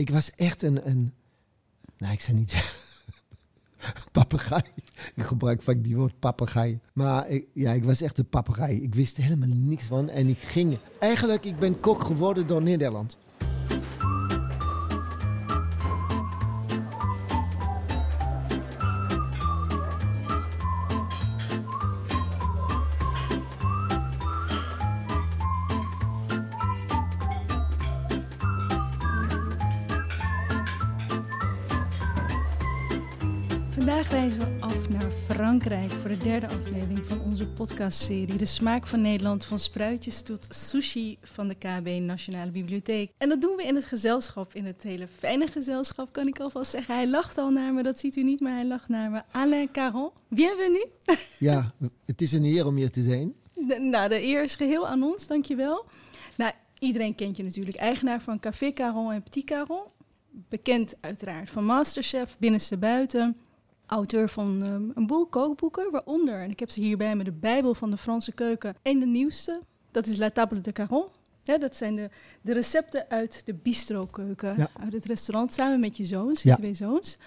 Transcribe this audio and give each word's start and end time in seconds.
ik 0.00 0.10
was 0.10 0.30
echt 0.34 0.62
een, 0.62 0.88
een 0.88 1.12
nou, 1.98 2.12
ik 2.12 2.20
zei 2.20 2.36
niet 2.36 2.74
papegaai. 4.12 4.62
Ik 5.14 5.22
gebruik 5.22 5.62
vaak 5.62 5.84
die 5.84 5.96
woord 5.96 6.18
papegaai. 6.18 6.80
Maar 6.92 7.28
ik, 7.28 7.46
ja, 7.52 7.72
ik 7.72 7.84
was 7.84 8.00
echt 8.00 8.18
een 8.18 8.28
papegaai. 8.28 8.82
Ik 8.82 8.94
wist 8.94 9.16
helemaal 9.16 9.48
niks 9.48 9.86
van. 9.86 10.08
En 10.08 10.28
ik 10.28 10.38
ging... 10.38 10.78
Eigenlijk, 10.98 11.44
ik 11.44 11.58
ben 11.58 11.80
kok 11.80 12.02
geworden 12.02 12.46
door 12.46 12.62
Nederland. 12.62 13.18
Derde 36.22 36.48
aflevering 36.48 37.06
van 37.06 37.20
onze 37.20 37.46
podcastserie 37.46 38.36
De 38.36 38.44
Smaak 38.44 38.86
van 38.86 39.00
Nederland 39.00 39.44
van 39.44 39.58
spruitjes 39.58 40.22
tot 40.22 40.46
sushi 40.48 41.18
van 41.22 41.48
de 41.48 41.54
KB 41.54 42.00
Nationale 42.00 42.50
Bibliotheek. 42.50 43.12
En 43.18 43.28
dat 43.28 43.40
doen 43.40 43.56
we 43.56 43.64
in 43.64 43.74
het 43.74 43.84
gezelschap, 43.84 44.54
in 44.54 44.64
het 44.64 44.82
hele 44.82 45.08
fijne 45.08 45.46
gezelschap 45.46 46.12
kan 46.12 46.26
ik 46.26 46.40
alvast 46.40 46.70
zeggen. 46.70 46.94
Hij 46.94 47.08
lacht 47.08 47.38
al 47.38 47.50
naar 47.50 47.74
me, 47.74 47.82
dat 47.82 48.00
ziet 48.00 48.16
u 48.16 48.22
niet, 48.22 48.40
maar 48.40 48.54
hij 48.54 48.66
lacht 48.66 48.88
naar 48.88 49.10
me. 49.10 49.22
Alain 49.30 49.70
Caron, 49.72 50.10
bienvenue. 50.28 50.90
Ja, 51.38 51.74
het 52.06 52.20
is 52.20 52.32
een 52.32 52.44
eer 52.44 52.66
om 52.66 52.76
hier 52.76 52.90
te 52.90 53.02
zijn. 53.02 53.34
De, 53.54 53.78
nou, 53.78 54.08
de 54.08 54.22
eer 54.22 54.42
is 54.42 54.54
geheel 54.54 54.88
aan 54.88 55.02
ons, 55.02 55.26
dankjewel. 55.26 55.84
Nou, 56.36 56.52
iedereen 56.78 57.14
kent 57.14 57.36
je 57.36 57.42
natuurlijk. 57.42 57.76
Eigenaar 57.76 58.22
van 58.22 58.40
Café 58.40 58.72
Caron 58.72 59.12
en 59.12 59.22
Petit 59.22 59.44
Caron. 59.44 59.84
Bekend 60.48 60.94
uiteraard 61.00 61.50
van 61.50 61.64
Masterchef, 61.64 62.36
Binnenste 62.38 62.76
Buiten 62.76 63.36
auteur 63.90 64.28
van 64.28 64.64
um, 64.64 64.92
een 64.94 65.06
boel 65.06 65.26
kookboeken, 65.26 65.90
waaronder, 65.90 66.40
en 66.42 66.50
ik 66.50 66.60
heb 66.60 66.70
ze 66.70 66.80
hier 66.80 66.96
bij 66.96 67.16
me, 67.16 67.24
de 67.24 67.32
Bijbel 67.32 67.74
van 67.74 67.90
de 67.90 67.96
Franse 67.96 68.32
keuken 68.32 68.76
en 68.82 68.98
de 68.98 69.06
nieuwste, 69.06 69.60
dat 69.90 70.06
is 70.06 70.16
La 70.18 70.30
Table 70.30 70.60
de 70.60 70.72
Caron. 70.72 71.04
Ja, 71.42 71.58
dat 71.58 71.76
zijn 71.76 71.96
de, 71.96 72.08
de 72.42 72.52
recepten 72.52 73.06
uit 73.08 73.42
de 73.46 73.54
bistro-keuken, 73.54 74.54
Ja. 74.56 74.70
uit 74.80 74.92
het 74.92 75.04
restaurant, 75.04 75.52
samen 75.52 75.80
met 75.80 75.96
je 75.96 76.04
zoons, 76.04 76.42
Ja. 76.42 76.50
je 76.56 76.62
twee 76.62 76.74
zoons. 76.74 77.18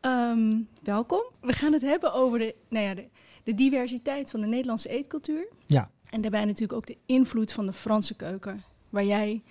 Ehm, 0.00 0.58
welkom. 0.82 1.22
We 1.40 1.52
gaan 1.52 1.72
het 1.72 1.82
hebben 1.82 2.12
over 2.12 2.38
de, 2.38 2.54
nou 2.68 2.84
ja, 2.86 2.94
de, 2.94 3.08
de 3.44 3.54
diversiteit 3.54 4.30
van 4.30 4.40
de 4.40 4.46
Nederlandse 4.46 4.88
eetcultuur. 4.88 5.46
Ja. 5.66 5.90
En 6.10 6.20
daarbij 6.20 6.44
natuurlijk 6.44 6.72
ook 6.72 6.86
de 6.86 6.96
invloed 7.06 7.52
van 7.52 7.66
de 7.66 7.72
Franse 7.72 8.14
keuken, 8.16 8.62
waar 8.90 9.04
jij 9.04 9.42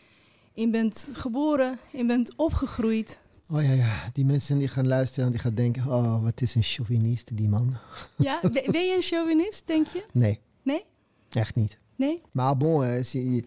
in 0.54 0.72
bent 0.72 1.10
geboren, 1.14 1.80
in 1.92 2.08
bent 2.08 2.36
opgegroeid. 2.36 3.20
Oh 3.52 3.64
ja, 3.64 3.72
ja, 3.74 4.10
die 4.14 4.26
mensen 4.26 4.58
die 4.58 4.68
gaan 4.68 4.88
luisteren 4.88 5.26
en 5.26 5.32
die 5.32 5.40
gaan 5.40 5.56
denken... 5.56 5.86
Oh, 5.88 6.24
wat 6.24 6.42
is 6.42 6.56
een 6.56 6.64
chauvinist, 6.64 7.38
die 7.38 7.50
man. 7.50 7.78
Ja, 8.18 8.40
ben 8.52 8.86
je 8.86 8.94
een 8.96 9.02
chauvinist, 9.02 9.68
denk 9.68 9.88
je? 9.88 10.06
Nee, 10.14 10.40
Nee? 10.64 10.84
echt 11.30 11.56
niet. 11.56 11.78
Nee? 11.96 12.22
Maar 12.32 12.58
bon, 12.58 12.84
eh, 12.84 12.98
is, 13.00 13.14
er 13.16 13.44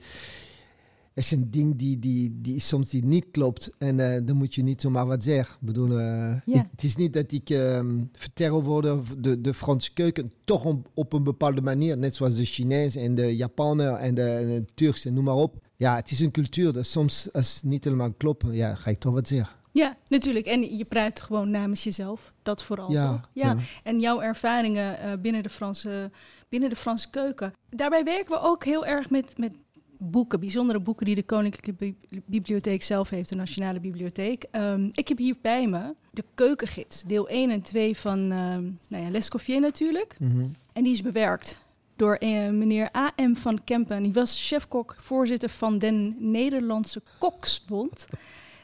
is 1.14 1.30
een 1.30 1.50
ding 1.50 1.76
die, 1.76 1.98
die, 1.98 2.38
die 2.40 2.60
soms 2.60 2.90
die 2.90 3.04
niet 3.04 3.26
klopt. 3.30 3.70
En 3.78 4.00
eh, 4.14 4.20
dan 4.24 4.36
moet 4.36 4.54
je 4.54 4.62
niet 4.62 4.80
zomaar 4.80 5.06
wat 5.06 5.24
zeggen. 5.24 5.54
Ik 5.60 5.66
bedoel, 5.66 5.90
eh, 5.98 6.40
Ja. 6.44 6.60
ik- 6.60 6.68
het 6.70 6.82
is 6.84 6.96
niet 6.96 7.12
dat 7.12 7.32
ik 7.32 7.50
ehm 7.50 7.98
vertel 8.12 8.54
over 8.56 9.22
de, 9.22 9.40
de 9.40 9.54
Franse 9.54 9.92
keuken. 9.92 10.32
Toch 10.44 10.64
op, 10.64 10.90
op 10.94 11.12
een 11.12 11.22
bepaalde 11.24 11.60
manier. 11.62 11.98
Net 11.98 12.14
zoals 12.14 12.34
de 12.34 12.44
Chinees 12.44 12.96
en 12.96 13.14
de 13.14 13.36
Japaner 13.36 13.94
en 13.94 14.14
de, 14.14 14.22
en 14.30 14.46
de 14.46 14.64
Turks 14.74 15.04
en 15.04 15.14
noem 15.14 15.24
maar 15.24 15.34
op. 15.34 15.66
Ja, 15.76 15.96
het 15.96 16.10
is 16.10 16.20
een 16.20 16.30
cultuur. 16.30 16.72
Dat 16.72 16.86
soms, 16.86 17.32
als 17.32 17.54
het 17.54 17.64
niet 17.64 17.84
helemaal 17.84 18.12
klopt, 18.12 18.44
ja, 18.50 18.74
ga 18.74 18.90
ik 18.90 18.98
toch 18.98 19.12
wat 19.12 19.28
zeggen. 19.28 19.56
Ja, 19.72 19.96
natuurlijk. 20.08 20.46
En 20.46 20.76
je 20.76 20.84
praat 20.84 21.20
gewoon 21.20 21.50
namens 21.50 21.84
jezelf. 21.84 22.32
Dat 22.42 22.62
vooral, 22.62 22.90
Ja, 22.90 23.10
toch? 23.10 23.28
Ja. 23.32 23.46
ja. 23.46 23.56
En 23.82 24.00
jouw 24.00 24.20
ervaringen 24.20 24.98
eh, 24.98 25.12
binnen, 25.18 25.42
de 25.42 25.48
Franse, 25.48 26.10
binnen 26.48 26.70
de 26.70 26.76
Franse 26.76 27.10
keuken. 27.10 27.54
Daarbij 27.70 28.04
werken 28.04 28.30
we 28.34 28.40
ook 28.40 28.64
heel 28.64 28.86
erg 28.86 29.10
met, 29.10 29.38
met 29.38 29.54
boeken. 29.98 30.40
Bijzondere 30.40 30.80
boeken 30.80 31.06
die 31.06 31.14
de 31.14 31.22
Koninklijke 31.22 31.72
Bi- 31.72 32.20
Bibliotheek 32.26 32.82
zelf 32.82 33.10
heeft. 33.10 33.28
De 33.28 33.36
Nationale 33.36 33.80
Bibliotheek. 33.80 34.44
Ehm, 34.50 34.88
ik 34.92 35.08
heb 35.08 35.18
hier 35.18 35.36
bij 35.42 35.66
me 35.68 35.94
de 36.10 36.24
keukengids. 36.34 37.02
Deel 37.02 37.28
1 37.28 37.50
en 37.50 37.62
2 37.62 37.96
van 37.96 38.18
ehm 38.32 38.62
nou 38.88 39.04
ja, 39.04 39.10
L'Escoffier 39.10 39.60
natuurlijk. 39.60 40.16
Mhm. 40.18 40.46
En 40.72 40.82
die 40.82 40.92
is 40.92 41.02
bewerkt 41.02 41.58
door 41.96 42.14
eh, 42.14 42.48
meneer 42.48 42.96
A.M. 42.96 43.34
van 43.34 43.64
Kempen. 43.64 44.02
Die 44.02 44.12
was 44.12 44.48
chefkok, 44.48 44.96
voorzitter 44.98 45.48
van 45.50 45.78
den 45.78 46.16
Nederlandse 46.18 47.02
Koksbond. 47.18 48.06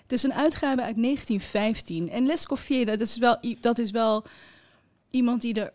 Het 0.09 0.17
is 0.19 0.23
een 0.23 0.35
uitgave 0.35 0.83
uit 0.83 1.03
1915. 1.03 2.11
En 2.11 2.27
Lescoffier, 2.27 2.87
dat 2.87 3.01
is 3.01 3.19
wel, 3.19 3.39
dat 3.61 3.79
is 3.79 3.91
wel 3.91 4.25
iemand 5.11 5.41
die 5.41 5.55
er... 5.55 5.73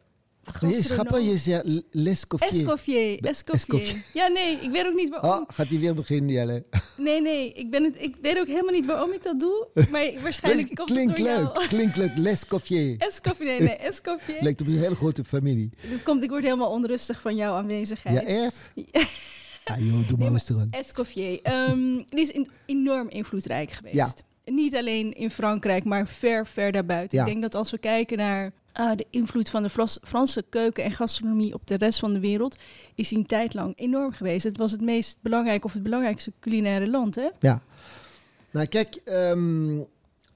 Je 0.62 0.78
is 0.78 0.90
grappig, 0.90 1.22
je 1.22 1.38
zegt 1.38 1.82
Lescoffier. 1.92 3.20
Escoffier. 3.22 4.04
Ja, 4.14 4.28
nee, 4.28 4.58
ik 4.62 4.72
weet 4.72 4.86
ook 4.86 4.94
niet 4.94 5.10
waarom. 5.10 5.30
Oh, 5.32 5.44
gaat 5.48 5.68
hij 5.68 5.80
weer 5.80 5.94
beginnen, 5.96 6.32
Jelle? 6.32 6.64
Nee, 6.98 7.22
nee, 7.22 7.54
ik, 7.54 7.72
ben 7.72 7.84
het, 7.84 7.96
ik 7.98 8.16
weet 8.22 8.40
ook 8.40 8.48
helemaal 8.48 8.74
niet 8.74 8.86
waarom 8.86 9.12
ik 9.12 9.24
dat 9.24 9.40
doe. 9.40 9.68
Maar 9.92 10.12
waarschijnlijk 10.22 10.76
komt 10.76 10.90
het 10.90 10.98
door 10.98 11.18
leuk, 11.18 11.26
jou. 11.26 11.68
klinkt 11.68 11.98
leuk. 11.98 12.18
Lescoffier. 12.18 12.96
Escoffier, 13.08 13.46
nee, 13.46 13.60
nee, 13.60 13.76
Escoffier. 13.76 14.38
Lijkt 14.42 14.62
op 14.62 14.68
een 14.68 14.78
hele 14.78 14.96
grote 14.96 15.24
familie. 15.24 15.70
Dit 15.90 16.04
komt, 16.04 16.24
ik 16.24 16.30
word 16.30 16.44
helemaal 16.44 16.72
onrustig 16.72 17.22
van 17.22 17.36
jouw 17.36 17.54
aanwezigheid. 17.54 18.22
Ja, 18.22 18.28
echt? 18.28 18.72
Ah 19.66 19.80
joh, 19.80 20.08
doe 20.08 20.18
maar 20.18 20.30
rustig 20.32 20.58
aan. 20.60 20.68
Escoffier. 20.72 21.40
ehm, 21.42 21.96
die 21.96 22.20
is 22.20 22.32
in- 22.32 22.50
enorm 22.66 23.10
invloedrijk 23.10 23.72
geweest. 23.72 23.96
Ja. 23.96 24.14
Niet 24.46 24.76
alleen 24.76 25.14
in 25.14 25.32
Frankrijk, 25.32 25.84
maar 25.84 26.08
ver, 26.08 26.48
ver 26.48 26.72
daarbuiten. 26.72 27.18
Ja. 27.18 27.24
Ik 27.26 27.30
denk 27.30 27.42
dat 27.42 27.56
als 27.56 27.72
we 27.72 27.78
kijken 27.78 28.18
naar 28.18 28.54
ah, 28.72 28.98
de 28.98 29.06
invloed 29.10 29.50
van 29.50 29.64
de 29.64 29.70
Franse 30.04 30.44
keuken 30.50 30.84
en 30.84 30.92
gastronomie 30.92 31.54
op 31.54 31.68
de 31.68 31.76
rest 31.76 32.00
van 32.00 32.14
de 32.14 32.20
wereld, 32.20 32.56
is 32.96 33.08
die 33.10 33.18
een 33.18 33.26
tijd 33.26 33.54
lang 33.54 33.74
enorm 33.76 34.12
geweest. 34.12 34.44
Het 34.44 34.58
was 34.58 34.72
het 34.72 34.82
meest 34.82 35.18
belangrijke 35.22 35.66
of 35.66 35.74
het 35.74 35.84
belangrijkste 35.84 36.34
culinaire 36.40 36.90
land, 36.90 37.16
hè? 37.16 37.28
Ja. 37.40 37.62
Nou, 38.52 38.66
kijk, 38.68 38.96
ehm, 39.06 39.80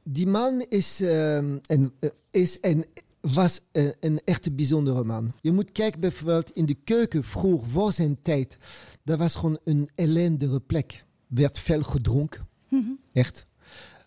die 0.03 0.27
man 0.27 0.65
is, 0.69 1.01
ehm, 1.01 1.57
en, 1.65 1.93
eh, 1.99 2.09
is 2.31 2.59
en 2.59 2.85
was 3.33 3.61
eh, 3.71 3.87
een 3.99 4.21
echte 4.23 4.51
bijzondere 4.51 5.03
man. 5.03 5.33
Je 5.41 5.51
moet 5.51 5.71
kijken 5.71 5.99
bijvoorbeeld 5.99 6.51
in 6.51 6.65
de 6.65 6.73
keuken 6.83 7.23
vroeger, 7.23 7.69
voor 7.69 7.91
zijn 7.91 8.17
tijd. 8.21 8.57
Dat 9.03 9.17
was 9.19 9.35
gewoon 9.35 9.59
een 9.63 9.89
ellendige 9.95 10.59
plek. 10.59 11.05
Werd 11.27 11.59
veel 11.59 11.81
gedronken, 11.83 12.47
Mhm, 12.69 12.91
echt. 13.13 13.45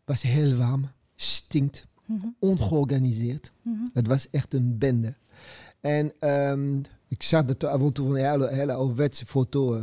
Was 0.04 0.22
heel 0.22 0.56
warm, 0.56 0.90
stinkt, 1.16 1.86
mhm, 2.06 2.26
ongeorganiseerd. 2.38 3.52
mhm. 3.62 3.86
Het 3.92 4.06
was 4.06 4.30
echt 4.30 4.54
een 4.54 4.78
bende. 4.78 5.14
En 5.80 6.12
ehm, 6.18 6.78
ik 7.08 7.22
zag 7.22 7.44
dat 7.44 7.64
af 7.64 7.80
en 7.80 7.92
toe 7.92 8.08
een 8.18 8.24
hele, 8.30 8.48
hele 8.54 8.72
ouderwetse 8.72 9.26
foto. 9.26 9.74
eh, 9.74 9.82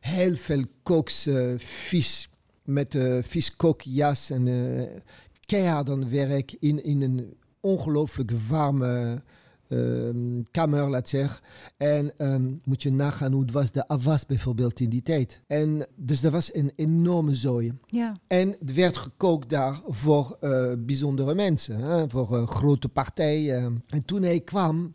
heel 0.00 0.36
veel 0.36 0.64
kooks, 0.82 1.26
eh, 1.26 1.58
vis 1.58 2.28
met 2.64 2.94
uh, 2.94 3.22
viskookjas 3.22 4.30
en 4.30 4.48
eh 4.48 5.00
keihard 5.46 5.90
aan 5.90 6.08
werk 6.08 6.56
in, 6.60 6.84
in 6.84 7.02
een 7.02 7.36
ongelooflijk 7.66 8.32
warme 8.48 9.22
ehm, 9.68 10.42
kamer, 10.50 10.90
laat 10.90 11.08
zeggen. 11.08 11.40
En 11.76 12.18
ehm, 12.18 12.52
moet 12.64 12.82
je 12.82 12.92
nagaan 12.92 13.32
hoe 13.32 13.42
het 13.42 13.52
was 13.52 13.72
de 13.72 13.88
afwas 13.88 14.26
bijvoorbeeld 14.26 14.80
in 14.80 14.88
die 14.88 15.02
tijd. 15.02 15.40
En 15.46 15.86
dus 15.94 16.20
dat 16.20 16.32
was 16.32 16.54
een 16.54 16.72
enorme 16.76 17.34
zooi. 17.34 17.72
Ja, 17.86 18.16
En 18.26 18.56
het 18.58 18.74
werd 18.74 18.96
gekookt 18.96 19.50
daar 19.50 19.80
voor 19.86 20.36
eh, 20.40 20.72
bijzondere 20.78 21.34
mensen, 21.34 21.78
hè, 21.78 22.08
voor 22.08 22.36
eh, 22.36 22.46
grote 22.46 22.88
partijen. 22.88 23.84
En 23.88 24.04
toen 24.04 24.22
hij 24.22 24.40
kwam, 24.40 24.94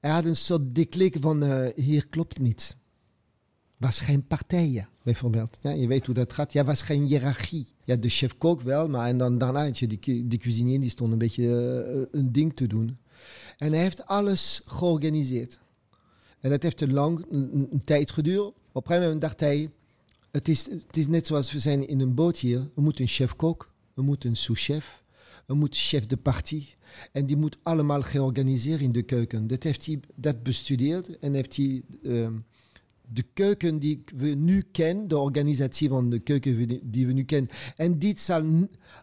hij 0.00 0.10
had 0.10 0.24
een 0.24 0.36
soort 0.36 0.74
deklik 0.74 1.16
van 1.20 1.42
eh, 1.42 1.84
hier 1.84 2.08
klopt 2.08 2.38
niets. 2.38 2.76
Was 3.76 4.00
geen 4.00 4.26
partijen, 4.26 4.88
bijvoorbeeld. 5.02 5.58
Ja, 5.60 5.70
je 5.70 5.86
weet 5.86 6.06
hoe 6.06 6.14
dat 6.14 6.32
gaat. 6.32 6.52
Ja, 6.52 6.64
was 6.64 6.82
geen 6.82 7.04
hiërarchie. 7.04 7.66
Ja, 7.84 7.96
de 7.96 8.08
chef-kok 8.08 8.60
wel, 8.60 8.88
maar 8.88 9.08
en 9.08 9.18
dan, 9.18 9.38
daarna 9.38 9.64
had 9.64 9.78
je 9.78 9.86
de, 9.86 10.26
de 10.28 10.36
cuisinier, 10.36 10.80
die 10.80 10.90
stond 10.90 11.12
een 11.12 11.18
beetje 11.18 11.44
eh, 12.12 12.20
een 12.20 12.32
ding 12.32 12.56
te 12.56 12.66
doen. 12.66 12.98
En 13.58 13.72
hij 13.72 13.82
heeft 13.82 14.06
alles 14.06 14.62
georganiseerd. 14.66 15.58
En 16.40 16.50
dat 16.50 16.62
heeft 16.62 16.80
een 16.80 16.92
lang 16.92 17.26
een 17.30 17.82
tijd 17.84 18.10
geduurd. 18.10 18.40
Op 18.42 18.54
een 18.72 18.82
gegeven 18.82 19.02
moment 19.02 19.20
dacht 19.20 19.40
hij, 19.40 19.70
het 20.30 20.48
is, 20.48 20.64
het 20.64 20.96
is 20.96 21.06
net 21.06 21.26
zoals 21.26 21.52
we 21.52 21.58
zijn 21.58 21.88
in 21.88 22.00
een 22.00 22.14
boot 22.14 22.38
hier. 22.38 22.68
We 22.74 22.80
moeten 22.80 23.02
een 23.02 23.10
chef-kok, 23.10 23.72
we 23.94 24.02
moeten 24.02 24.30
een 24.30 24.36
sous-chef, 24.36 25.02
we 25.46 25.54
moeten 25.54 25.80
chef 25.80 26.06
de 26.06 26.16
partie. 26.16 26.74
En 27.12 27.26
die 27.26 27.36
moet 27.36 27.58
allemaal 27.62 28.02
georganiseerd 28.02 28.80
in 28.80 28.92
de 28.92 29.02
keuken. 29.02 29.46
Dat 29.46 29.62
heeft 29.62 29.86
hij 29.86 30.00
dat 30.14 30.42
bestudeerd 30.42 31.18
en 31.18 31.34
heeft 31.34 31.56
hij 31.56 31.82
ehm, 32.02 32.34
de 33.12 33.24
keuken 33.32 33.78
die 33.78 34.04
we 34.16 34.28
nu 34.28 34.64
kennen, 34.72 35.08
de 35.08 35.18
organisatie 35.18 35.88
van 35.88 36.10
de 36.10 36.18
keuken 36.18 36.80
die- 36.90 37.06
we 37.06 37.12
nu 37.12 37.24
kennen. 37.24 37.50
En 37.76 37.98
dit 37.98 38.20
zal 38.20 38.44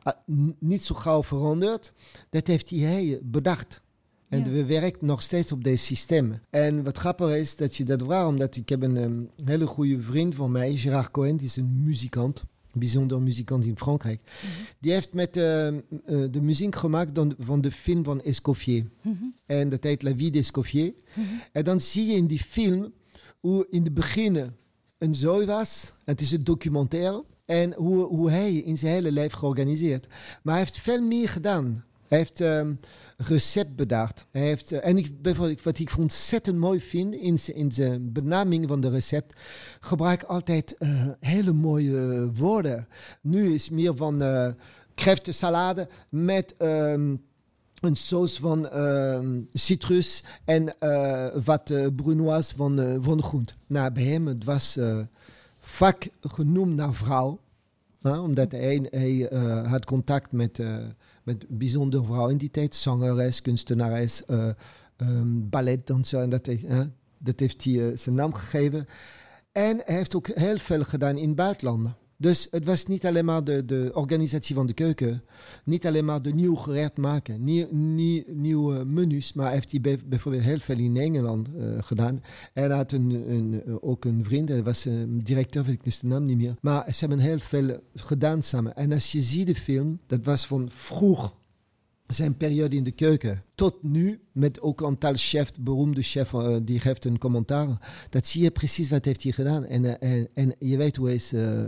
ah, 0.03 0.13
niet 0.59 0.83
zo 0.83 0.95
gauw 0.95 1.23
veranderd. 1.23 1.93
Dat 2.29 2.47
heeft 2.47 2.69
hij 2.69 3.19
bedacht. 3.23 3.81
En 4.29 4.39
Ja. 4.39 4.49
we 4.51 4.65
werken 4.65 5.05
nog 5.05 5.21
steeds 5.21 5.51
op 5.51 5.63
deze 5.63 5.85
systeem. 5.85 6.39
En 6.49 6.83
wat 6.83 6.97
grappig 6.97 7.35
is 7.35 7.55
dat 7.55 7.75
je 7.75 7.83
dat 7.83 8.01
vraagt, 8.03 8.27
omdat 8.27 8.55
ik 8.55 8.69
heb 8.69 8.83
een 8.83 8.97
ehm, 8.97 9.21
hele 9.49 9.65
goede 9.67 10.01
vriend 10.01 10.35
van 10.35 10.51
mij, 10.51 10.75
Gerard 10.77 11.11
Cohen, 11.11 11.37
die 11.37 11.45
is 11.47 11.55
een 11.55 11.83
muzikant. 11.83 12.43
bijzonder 12.75 13.21
muzikant 13.21 13.65
in 13.65 13.77
Frankrijk. 13.77 14.21
Die 14.79 14.91
heeft 14.91 15.13
met 15.13 15.37
eh, 15.37 15.67
eh, 15.67 15.73
de 16.05 16.41
muziek 16.41 16.75
gemaakt 16.75 17.15
dan, 17.15 17.35
van 17.39 17.61
de 17.61 17.71
film 17.71 18.03
van 18.03 18.21
Escoffier. 18.21 18.85
Mhm. 19.01 19.23
En 19.45 19.69
dat 19.69 19.83
heet 19.83 20.03
La 20.03 20.15
Vie 20.15 20.31
d'Escoffier. 20.31 20.93
En 21.51 21.63
dan 21.63 21.81
zie 21.81 22.05
je 22.05 22.13
in 22.13 22.27
die 22.27 22.39
film 22.39 22.93
hoe 23.43 23.67
in 23.69 23.83
het 23.83 23.93
begin 23.93 24.51
een 24.97 25.13
zooi 25.15 25.45
was. 25.45 25.91
Het 26.05 26.21
is 26.21 26.31
een 26.31 26.43
documentaire. 26.43 27.23
En 27.45 27.73
hoe, 27.73 28.05
hoe 28.05 28.29
hij 28.29 28.53
in 28.55 28.77
zijn 28.77 28.93
hele 28.93 29.11
leven 29.11 29.37
georganiseerd. 29.37 30.07
Maar 30.43 30.53
hij 30.55 30.63
heeft 30.63 30.77
veel 30.79 31.01
meer 31.01 31.29
gedaan. 31.29 31.83
Hij 32.07 32.17
heeft 32.17 32.41
ehm, 32.41 32.73
recept 33.17 33.75
bedacht. 33.75 34.25
Hij 34.31 34.41
heeft, 34.41 34.71
eh, 34.71 34.87
en 34.87 34.97
ik, 34.97 35.21
bijvoorbeeld, 35.21 35.63
wat 35.63 35.79
ik 35.79 35.93
ontzettend 35.99 36.57
mooi 36.57 36.79
vind 36.81 37.15
in, 37.15 37.39
zijn- 37.39 37.57
in 37.57 37.71
zijn 37.71 38.11
benaming 38.11 38.67
van 38.67 38.81
de 38.81 38.89
recept, 38.89 39.39
gebruik 39.79 40.23
altijd 40.23 40.77
eh, 40.77 41.07
hele 41.19 41.51
mooie 41.53 42.31
woorden. 42.33 42.87
Nu 43.21 43.53
is 43.53 43.69
meer 43.69 43.95
van 43.95 44.21
eh 44.21 44.47
salade 45.31 45.87
met 46.09 46.55
ehm, 46.57 47.15
een 47.83 47.95
saus 47.95 48.37
van 48.37 48.69
ehm, 48.69 49.41
citrus 49.53 50.23
en 50.45 50.79
eh, 50.79 51.27
wat 51.43 51.69
eh, 51.69 51.87
brunoise 51.95 52.55
van, 52.55 52.79
eh, 52.79 52.95
van 52.99 53.23
groent. 53.23 53.55
Nou, 53.67 53.91
bij 53.91 54.03
hem 54.03 54.27
het 54.27 54.43
was 54.43 54.79
vaak 55.59 56.09
genoemd 56.21 56.75
naar 56.75 56.93
vrouw. 56.93 57.39
omdat 58.01 58.51
hij, 58.51 58.87
hij 58.89 59.29
had 59.67 59.85
contact 59.85 60.31
met, 60.31 60.59
met 61.23 61.45
bijzondere 61.47 62.03
vrouwen 62.03 62.31
in 62.31 62.37
die 62.37 62.51
tijd. 62.51 62.75
Zangeres, 62.75 63.41
kunstenares, 63.41 64.23
um, 64.97 65.49
balletdanser. 65.49 66.21
En 66.21 66.29
dat, 66.29 66.49
dat 67.17 67.39
heeft 67.39 67.63
hij 67.63 67.95
zijn 67.97 68.15
naam 68.15 68.33
gegeven. 68.33 68.87
En 69.51 69.81
hij 69.85 69.95
heeft 69.95 70.15
ook 70.15 70.27
heel 70.27 70.57
veel 70.57 70.83
gedaan 70.83 71.17
in 71.17 71.35
buitenlanden. 71.35 71.95
Dus 72.17 72.47
het 72.51 72.65
was 72.65 72.85
niet 72.85 73.05
alleen 73.05 73.25
maar 73.25 73.43
de, 73.43 73.65
de 73.65 73.91
organisatie 73.93 74.55
van 74.55 74.67
de 74.67 74.73
keuken, 74.73 75.23
niet 75.65 75.85
alleen 75.87 76.05
maar 76.05 76.21
de 76.21 76.33
nieuw 76.33 76.55
gerecht 76.55 76.97
maken, 76.97 77.43
nieuw, 77.43 77.67
nieuwe 78.27 78.85
menus, 78.85 79.33
maar 79.33 79.51
heeft 79.51 79.71
hij 79.71 79.81
bij- 79.81 79.99
bijvoorbeeld 80.05 80.43
heel 80.43 80.59
veel 80.59 80.77
in 80.77 80.97
Engeland 80.97 81.47
eh, 81.55 81.63
gedaan. 81.79 82.21
Hij 82.53 82.67
had 82.69 82.91
een, 82.91 83.31
een, 83.31 83.63
eh, 83.65 83.75
ook 83.81 84.05
een 84.05 84.23
vriend, 84.23 84.49
hij 84.49 84.63
was 84.63 84.85
een 84.85 85.23
directeur, 85.23 85.63
weet 85.63 85.73
ik 85.73 85.83
dus 85.83 85.99
de 85.99 86.07
naam 86.07 86.25
niet 86.25 86.37
meer. 86.37 86.55
Maar 86.61 86.93
ze 86.93 86.99
hebben 86.99 87.19
heel 87.19 87.39
veel 87.39 87.77
gedaan 87.95 88.43
samen. 88.43 88.75
En 88.75 88.91
als 88.91 89.11
je 89.11 89.21
ziet 89.21 89.47
de 89.47 89.55
film, 89.55 89.99
dat 90.07 90.25
was 90.25 90.45
van 90.47 90.69
vroeg 90.73 91.35
zijn 92.07 92.37
periode 92.37 92.75
in 92.75 92.83
de 92.83 92.91
keuken 92.91 93.43
tot 93.55 93.83
nu, 93.83 94.19
met 94.31 94.61
ook 94.61 94.81
een 94.81 94.87
aantal 94.87 95.13
chefs, 95.15 95.51
beroemde 95.59 96.01
chef, 96.01 96.33
eh, 96.33 96.55
die 96.63 96.79
geeft 96.79 97.05
een 97.05 97.17
commentaar. 97.17 97.67
Dat 98.09 98.27
zie 98.27 98.43
je 98.43 98.51
precies 98.51 98.89
wat 98.89 99.05
heeft 99.05 99.23
hij 99.23 99.31
gedaan. 99.31 99.65
En, 99.65 99.99
eh, 99.99 100.09
en, 100.13 100.27
en 100.33 100.55
je 100.59 100.77
weet 100.77 100.95
hoe 100.95 101.05
hij 101.05 101.15
is, 101.15 101.33
eh, 101.33 101.63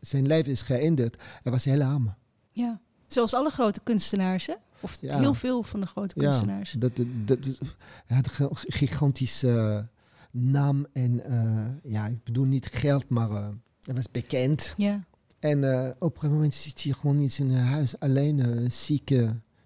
zijn 0.00 0.26
leven 0.26 0.52
is 0.52 0.62
geëindigd. 0.62 1.16
Hij 1.42 1.52
was 1.52 1.64
heel 1.64 1.82
arm. 1.82 2.14
Ja. 2.52 2.80
Zoals 3.06 3.34
alle 3.34 3.50
grote 3.50 3.80
kunstenaars, 3.82 4.46
hè? 4.46 4.54
Of 4.80 5.00
Ja. 5.00 5.18
heel 5.18 5.34
veel 5.34 5.62
van 5.62 5.80
de 5.80 5.86
grote 5.86 6.14
kunstenaars. 6.14 6.72
Ja, 6.72 6.78
dat, 6.78 6.96
dat, 6.96 7.06
dat, 7.24 7.58
hij 8.06 8.16
had 8.16 8.38
een 8.38 8.56
gigantische 8.72 9.86
naam. 10.30 10.86
En 10.92 11.24
eh, 11.24 11.92
ja, 11.92 12.06
ik 12.06 12.24
bedoel 12.24 12.44
niet 12.44 12.66
geld, 12.66 13.08
maar 13.08 13.30
eh, 13.30 13.48
hij 13.82 13.94
was 13.94 14.10
bekend. 14.10 14.74
Ja. 14.76 15.04
En 15.38 15.64
eh, 15.72 15.90
op 15.98 16.02
een 16.02 16.14
gegeven 16.14 16.34
moment 16.34 16.54
zit 16.54 16.82
hij 16.82 16.92
gewoon 16.92 17.18
in 17.18 17.30
zijn 17.30 17.50
huis 17.54 17.98
alleen, 17.98 18.70
ziek, 18.70 19.10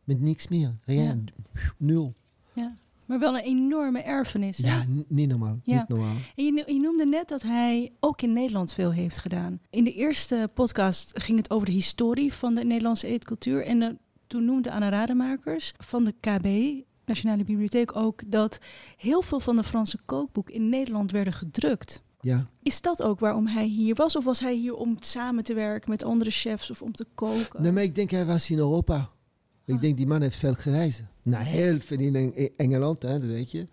met 0.04 0.20
niks 0.20 0.48
meer. 0.48 0.74
Rien, 0.84 1.28
nul. 1.76 2.14
ja. 2.52 2.74
Maar 3.10 3.18
wel 3.18 3.36
een 3.36 3.44
enorme 3.44 4.02
erfenis. 4.02 4.58
hè? 4.58 4.68
Ja, 4.68 4.84
niet 5.08 5.28
normaal. 5.28 5.60
Ja. 5.62 5.78
Niet 5.78 5.88
normaal. 5.88 6.14
En 6.34 6.44
je, 6.44 6.64
je 6.66 6.80
noemde 6.80 7.06
net 7.06 7.28
dat 7.28 7.42
hij 7.42 7.92
ook 8.00 8.22
in 8.22 8.32
Nederland 8.32 8.74
veel 8.74 8.92
heeft 8.92 9.18
gedaan. 9.18 9.60
In 9.70 9.84
de 9.84 9.92
eerste 9.92 10.50
podcast 10.54 11.10
ging 11.14 11.38
het 11.38 11.50
over 11.50 11.66
de 11.66 11.72
historie 11.72 12.32
van 12.32 12.54
de 12.54 12.64
Nederlandse 12.64 13.06
eetcultuur. 13.06 13.66
En 13.66 13.82
eh, 13.82 13.88
toen 14.26 14.44
noemde 14.44 14.70
Anna 14.70 14.88
Rademakers 14.88 15.72
van 15.78 16.04
de 16.04 16.14
KB, 16.20 16.46
Nationale 17.04 17.44
Bibliotheek, 17.44 17.96
ook 17.96 18.22
dat 18.26 18.58
heel 18.96 19.22
veel 19.22 19.40
van 19.40 19.56
de 19.56 19.64
Franse 19.64 19.98
kookboeken 20.04 20.54
in 20.54 20.68
Nederland 20.68 21.10
werden 21.10 21.32
gedrukt. 21.32 22.02
Ja. 22.20 22.46
Is 22.62 22.80
dat 22.80 23.02
ook 23.02 23.20
waarom 23.20 23.46
hij 23.46 23.66
hier 23.66 23.94
was? 23.94 24.16
Of 24.16 24.24
was 24.24 24.40
hij 24.40 24.54
hier 24.54 24.74
om 24.74 24.96
samen 25.00 25.44
te 25.44 25.54
werken 25.54 25.90
met 25.90 26.04
andere 26.04 26.30
chefs 26.30 26.70
of 26.70 26.82
om 26.82 26.92
te 26.92 27.06
koken? 27.14 27.62
Nee, 27.62 27.72
maar 27.72 27.82
ik 27.82 27.94
denk 27.94 28.10
hij 28.10 28.26
was 28.26 28.50
in 28.50 28.58
Europa. 28.58 29.10
Ik 29.70 29.80
denk 29.80 29.96
die 29.96 30.06
man 30.06 30.22
heeft 30.22 30.36
veel 30.36 30.54
gereisd. 30.54 31.02
Nou, 31.22 31.44
heel 31.44 31.80
veel 31.80 31.98
in 31.98 32.16
Eng- 32.16 32.48
Engeland, 32.56 33.02
hè, 33.02 33.20
dat 33.20 33.28
weet 33.28 33.50
je. 33.50 33.68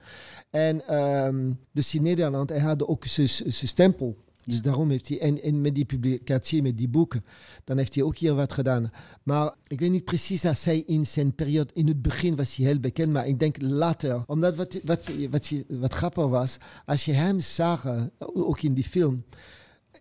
En 0.50 0.88
ehm, 0.88 1.52
dus 1.72 1.96
in 1.96 2.04
Nederland, 2.04 2.50
hij 2.50 2.60
had 2.60 2.88
ook 2.88 3.06
zijn 3.06 3.54
stempel. 3.54 4.18
Dus 4.46 4.62
daarom 4.62 4.90
heeft 4.90 5.08
hij, 5.08 5.42
en, 5.42 5.62
met 5.62 5.76
die 5.76 5.86
publicatie, 5.86 6.62
met 6.62 6.78
die 6.78 6.88
boeken, 6.88 7.24
dan 7.64 7.78
heeft 7.78 7.96
hij 7.96 8.04
ook 8.04 8.18
hier 8.18 8.34
wat 8.36 8.54
gedaan. 8.54 8.92
Maar 9.24 9.54
ik 9.68 9.80
weet 9.80 9.92
niet 9.92 10.04
precies 10.04 10.46
als 10.46 10.66
hij 10.66 10.80
in 10.80 11.06
zijn 11.06 11.36
periode, 11.36 11.74
in 11.74 11.88
het 11.88 12.02
begin 12.02 12.36
was 12.36 12.56
hij 12.56 12.66
heel 12.66 12.80
bekend, 12.80 13.12
maar 13.14 13.28
ik 13.28 13.40
denk 13.40 13.62
later. 13.62 14.24
Omdat 14.28 14.56
wat, 14.56 14.80
wat, 14.84 15.10
wat, 15.30 15.52
wat 15.68 15.94
grappig 15.94 16.28
was, 16.28 16.58
als 16.86 17.06
je 17.06 17.12
hem 17.12 17.40
zag, 17.40 17.86
eh, 17.86 18.02
ook 18.20 18.62
in 18.62 18.74
die 18.74 18.84
film, 18.84 19.24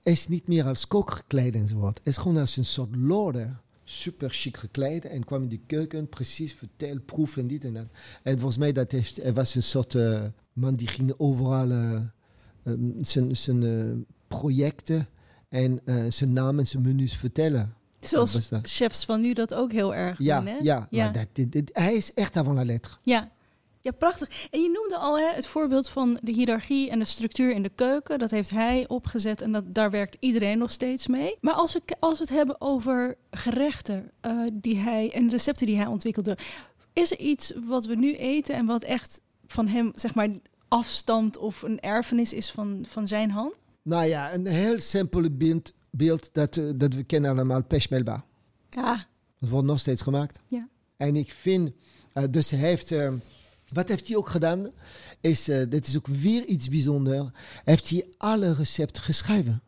is 0.03 0.29
niet 0.29 0.49
meer 0.49 0.65
als 0.65 0.87
kok 0.87 1.11
gekleed 1.11 1.55
enzovoort. 1.55 2.01
Hij 2.03 2.13
is 2.13 2.19
gewoon 2.19 2.37
als 2.37 2.57
een 2.57 2.65
soort 2.65 2.97
lorde. 2.97 3.57
Super 3.89 4.31
chic 4.31 4.57
gekleed 4.57 5.05
en 5.05 5.25
kwam 5.25 5.43
in 5.43 5.49
de 5.49 5.61
keuken, 5.67 6.09
precies 6.09 6.53
vertel, 6.55 6.99
proef 7.01 7.37
en 7.37 7.47
dit 7.47 7.65
en 7.65 7.75
dat. 7.75 7.87
En 8.23 8.35
volgens 8.35 8.59
mij 8.59 8.73
dat 8.73 8.93
heeft, 8.93 9.17
hij 9.17 9.35
was 9.35 9.55
een 9.55 9.63
soort 9.63 9.95
eh, 9.95 10.23
man 10.53 10.75
die 10.75 10.87
ging 10.89 11.15
overal 11.17 11.71
eh, 11.71 12.01
ehm, 12.65 12.79
zijn, 13.01 13.37
zijn 13.37 13.63
eh, 13.63 13.93
projecten 14.29 15.07
en 15.49 15.81
zijn 16.09 16.33
naam 16.33 16.59
en 16.59 16.67
zijn 16.67 16.83
menus 16.83 17.17
vertellen. 17.17 17.75
Zoals 18.01 18.51
chefs 18.63 19.05
van 19.05 19.21
nu 19.21 19.33
dat 19.33 19.55
ook 19.55 19.73
heel 19.73 19.95
erg 19.95 20.19
Ja, 20.19 20.39
doen, 20.39 20.47
hè? 20.47 20.57
ja, 20.63 20.87
Ja. 20.91 21.05
maar 21.05 21.13
dat, 21.13 21.27
dit- 21.33 21.53
dit- 21.53 21.71
hij 21.73 21.95
is 21.95 22.15
echt 22.15 22.37
avant 22.37 22.57
la 22.57 22.65
lettre. 22.65 22.95
Ja. 23.03 23.31
Ja, 23.87 23.93
prachtig. 23.93 24.49
En 24.51 24.61
je 24.61 24.71
noemde 24.71 24.97
al 24.97 25.19
hè, 25.19 25.35
het 25.35 25.47
voorbeeld 25.47 25.89
van 25.89 26.19
de 26.23 26.33
hiërarchie 26.33 26.91
en 26.91 26.99
de 26.99 27.05
structuur 27.05 27.53
in 27.53 27.63
de 27.63 27.71
keuken. 27.75 28.19
Dat 28.19 28.31
heeft 28.31 28.51
hij 28.51 28.85
opgezet 28.89 29.43
en 29.43 29.53
dat, 29.53 29.75
daar 29.75 29.91
werkt 29.91 30.17
iedereen 30.21 30.59
nog 30.59 30.71
steeds 30.71 31.07
mee. 31.07 31.37
Maar 31.41 31.55
als 31.55 31.73
we, 31.73 31.83
als 31.99 32.19
we 32.19 32.25
het 32.25 32.33
hebben 32.33 32.61
over 32.61 33.17
gerechten 33.31 34.11
eh, 34.21 34.41
die 34.53 34.77
hij 34.77 35.13
en 35.13 35.29
recepten 35.31 35.67
die 35.67 35.77
hij 35.77 35.87
ontwikkelde, 35.87 36.39
is 36.93 37.11
er 37.11 37.19
iets 37.19 37.53
wat 37.67 37.87
we 37.87 37.95
nu 37.95 38.17
eten 38.17 38.55
en 38.55 38.67
wat 38.67 38.83
echt 38.83 39.21
van 39.47 39.67
hem, 39.67 39.93
zeg 39.95 40.15
maar, 40.15 40.29
afstand 40.69 41.39
of 41.39 41.63
een 41.63 41.81
erfenis 41.81 42.33
is 42.33 42.51
van, 42.51 42.85
van 42.89 43.07
zijn 43.07 43.31
hand? 43.31 43.55
Nou 43.83 44.05
ja, 44.05 44.35
een 44.35 44.47
heel 44.47 44.81
simpele 44.81 45.31
beeld, 45.31 45.73
beeld 45.91 46.29
dat, 46.33 46.57
eh, 46.57 46.65
dat 46.75 46.95
we 46.95 47.05
kennen 47.05 47.31
allemaal, 47.31 47.63
peshmelba. 47.63 48.25
Ja. 48.71 49.07
Dat 49.39 49.51
wordt 49.51 49.67
nog 49.67 49.79
steeds 49.79 50.03
gemaakt. 50.03 50.41
Ja. 50.49 50.69
En 50.97 51.17
ik 51.17 51.33
vind, 51.33 51.71
eh, 52.13 52.25
dus 52.31 52.51
hij 52.51 52.61
heeft, 52.61 52.95
wat 53.77 53.89
heeft 53.89 54.07
hij 54.09 54.17
ook 54.17 54.29
gedaan? 54.29 54.71
Is, 55.21 55.49
eh 55.49 55.63
dit 55.69 55.87
is 55.87 55.97
ook 55.97 56.07
weer 56.07 56.45
iets 56.45 56.69
bijzonders. 56.69 57.29
Heeft 57.65 57.91
hij 57.91 58.07
alle 58.19 58.55
recepten 58.55 59.03
geschreven. 59.03 59.61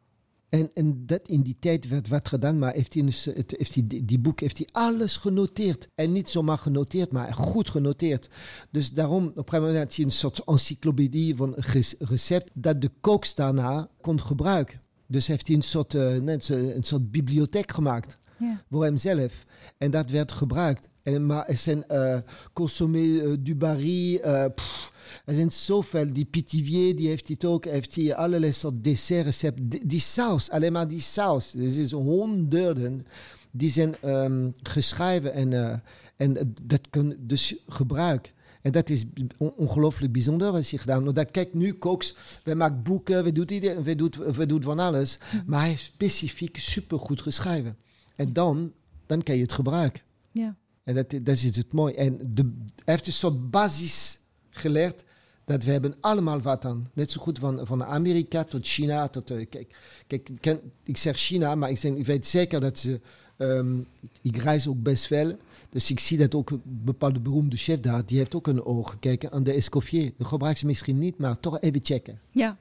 En, 0.49 0.71
en 0.75 1.07
dat 1.07 1.29
in 1.29 1.43
die 1.43 1.57
tijd 1.61 1.89
werd 1.89 2.09
wat 2.09 2.29
gedaan, 2.29 2.59
maar 2.59 2.73
heeft 2.73 2.95
hij, 2.95 3.03
het, 3.35 3.55
heeft 3.57 3.75
hij 3.75 3.85
die, 3.87 4.05
die 4.05 4.19
boek 4.19 4.41
heeft 4.41 4.59
hij 4.59 4.69
alles 4.73 5.17
genoteerd. 5.17 5.89
En 5.95 6.13
niet 6.13 6.29
zomaar 6.29 6.59
genoteerd, 6.59 7.13
maar 7.13 7.33
goed 7.35 7.71
genoteerd. 7.71 8.29
Dus 8.71 8.91
daarom, 8.91 9.27
op 9.27 9.37
een 9.37 9.43
gegeven 9.45 9.61
moment 9.67 9.79
had 9.85 9.97
hij 9.97 10.05
een 10.05 10.11
soort 10.11 10.43
encyclopedie 10.45 11.37
van 11.37 11.55
recept 11.99 12.51
dat 12.55 12.81
de 12.83 12.91
kooks 13.01 13.35
daarna 13.35 13.89
kon 14.01 14.21
gebruiken. 14.21 14.81
Dus 15.07 15.27
heeft 15.27 15.47
hij 15.47 15.57
een 15.57 15.63
soort, 15.63 15.95
eh, 15.95 16.17
net 16.17 16.45
zo- 16.45 16.55
een 16.55 16.83
soort 16.83 17.11
bibliotheek 17.11 17.73
gemaakt 17.73 18.17
Ja. 18.39 18.63
voor 18.71 18.85
hemzelf. 18.85 19.33
En 19.79 19.91
dat 19.91 20.11
werd 20.11 20.33
gebruikt. 20.33 20.83
En, 21.15 21.27
maar 21.27 21.47
zijn 21.49 21.89
eh 21.89 22.19
consommé 22.53 23.19
eh, 23.21 23.33
du 23.41 23.55
Barry. 23.55 24.17
eh, 24.17 24.45
pff, 24.55 24.93
er 25.25 25.35
zijn 25.35 25.53
zoveel. 25.53 26.13
Die 26.13 26.25
Pitivier, 26.25 26.97
die 26.97 27.09
heeft 27.09 27.27
dit 27.27 27.45
ook. 27.45 27.65
Heeft 27.65 27.95
hij 27.95 28.15
allerlei 28.15 28.53
soort 28.53 28.85
dessertrecepten. 28.85 29.69
Die, 29.69 29.87
die 29.87 30.01
saus, 30.01 30.51
alleen 30.51 30.73
maar 30.73 30.89
die 30.89 31.01
saus. 31.01 31.55
Er 31.55 31.69
zijn 31.71 31.89
honderden. 32.03 33.07
Die 33.51 33.71
zijn 33.71 33.97
ehm, 34.01 34.51
geschreven 34.63 35.33
en, 35.33 35.53
eh, 35.53 35.79
en 36.17 36.55
dat 36.63 36.81
kun 36.91 37.17
dus 37.21 37.55
gebruiken. 37.67 38.33
En 38.63 38.73
dat 38.73 38.91
is 38.91 39.05
on- 39.39 39.53
ongelooflijk 39.57 40.13
bijzonder 40.13 40.53
wat 40.53 40.71
hij 40.71 40.79
gedaan. 40.79 41.05
Want 41.05 41.31
kijk, 41.31 41.55
nu 41.55 41.73
kooks, 41.73 42.15
wij 42.45 42.55
maken 42.55 42.83
boeken, 42.83 43.25
we 43.25 43.33
doen, 43.33 43.53
ieder, 43.53 43.83
we 43.83 43.95
doen, 43.95 44.13
we 44.37 44.47
doen 44.47 44.63
van 44.63 44.79
alles. 44.79 45.19
Maar 45.47 45.61
hij 45.61 45.69
heeft 45.69 45.83
specifiek 45.83 46.57
supergoed 46.57 47.21
geschreven. 47.21 47.77
En 48.17 48.33
dan, 48.33 48.73
dan 49.07 49.23
kan 49.23 49.35
je 49.37 49.43
het 49.43 49.53
gebruiken. 49.53 50.03
Ja. 50.33 50.57
En 50.89 50.95
dat, 50.95 51.11
dat 51.11 51.29
is 51.35 51.43
het 51.57 51.73
mooi. 51.73 51.95
En 51.95 52.19
de, 52.35 52.43
hij 52.85 52.95
heeft 52.95 53.07
een 53.07 53.13
soort 53.13 53.51
basis 53.51 54.19
geleerd 54.51 55.05
dat 55.45 55.65
we 55.65 55.71
hebben 55.71 55.95
allemaal 56.01 56.41
wat 56.41 56.65
aan. 56.65 56.91
Net 56.93 57.11
zo 57.11 57.21
goed 57.21 57.39
van, 57.39 57.61
van 57.67 57.85
Amerika 57.85 58.45
tot 58.45 58.67
China. 58.67 59.09
Tot, 59.09 59.31
eh, 59.31 59.47
kijk, 59.51 59.77
kijk 60.07 60.29
ik, 60.29 60.37
ken- 60.41 60.61
ik 60.85 60.97
zeg 60.97 61.17
China, 61.17 61.55
maar 61.55 61.71
ik, 61.71 61.79
zeg, 61.79 61.93
ik 61.93 62.07
weet 62.07 62.27
zeker 62.27 62.61
dat 62.61 62.79
ze... 62.79 63.01
ehm, 63.37 63.79
ik 64.23 64.37
reis 64.37 64.67
ook 64.69 64.83
best 64.83 65.07
veel. 65.07 65.37
Dus 65.71 65.91
ik 65.91 65.99
zie 66.01 66.19
dat 66.19 66.35
ook 66.35 66.51
een 66.51 66.63
bepaalde 66.65 67.21
beroemde 67.21 67.57
chef 67.57 67.81
daar... 67.81 68.07
die 68.07 68.19
heeft 68.19 68.35
ook 68.35 68.47
een 68.47 68.65
oog 68.65 68.91
gekeken 68.91 69.33
aan 69.33 69.43
de 69.43 69.53
Escoffier. 69.53 70.13
Dat 70.19 70.27
gebruiken 70.27 70.61
ze 70.61 70.67
misschien 70.67 70.99
niet, 70.99 71.19
maar 71.19 71.41
toch 71.41 71.61
even 71.61 71.81
checken. 71.83 72.21
Ja. 72.31 72.57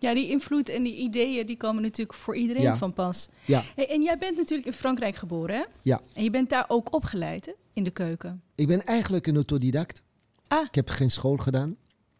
Ja, 0.00 0.14
die 0.14 0.28
invloed 0.28 0.68
en 0.68 0.82
die 0.82 0.94
ideeën 0.96 1.46
die 1.46 1.56
komen 1.56 1.82
natuurlijk 1.82 2.18
voor 2.18 2.36
iedereen 2.36 2.62
Ja. 2.62 2.76
van 2.76 2.92
pas. 2.92 3.28
Ja, 3.44 3.64
Hey, 3.74 3.88
en 3.88 4.02
jij 4.02 4.18
bent 4.18 4.36
natuurlijk 4.36 4.66
in 4.66 4.72
Frankrijk 4.74 5.16
geboren, 5.16 5.56
hè? 5.56 5.64
ja. 5.82 6.00
En 6.14 6.22
je 6.22 6.30
bent 6.30 6.50
daar 6.50 6.64
ook 6.68 6.94
opgeleid, 6.94 7.46
hè? 7.46 7.52
In 7.78 7.84
de 7.84 7.90
keuken. 7.90 8.42
Ik 8.54 8.66
ben 8.66 8.86
eigenlijk 8.86 9.26
een 9.26 9.34
autodidact. 9.34 10.02
Ah. 10.48 10.64
Ik 10.66 10.74
heb 10.74 10.88
geen 10.88 11.10
school 11.10 11.36
gedaan. 11.36 11.76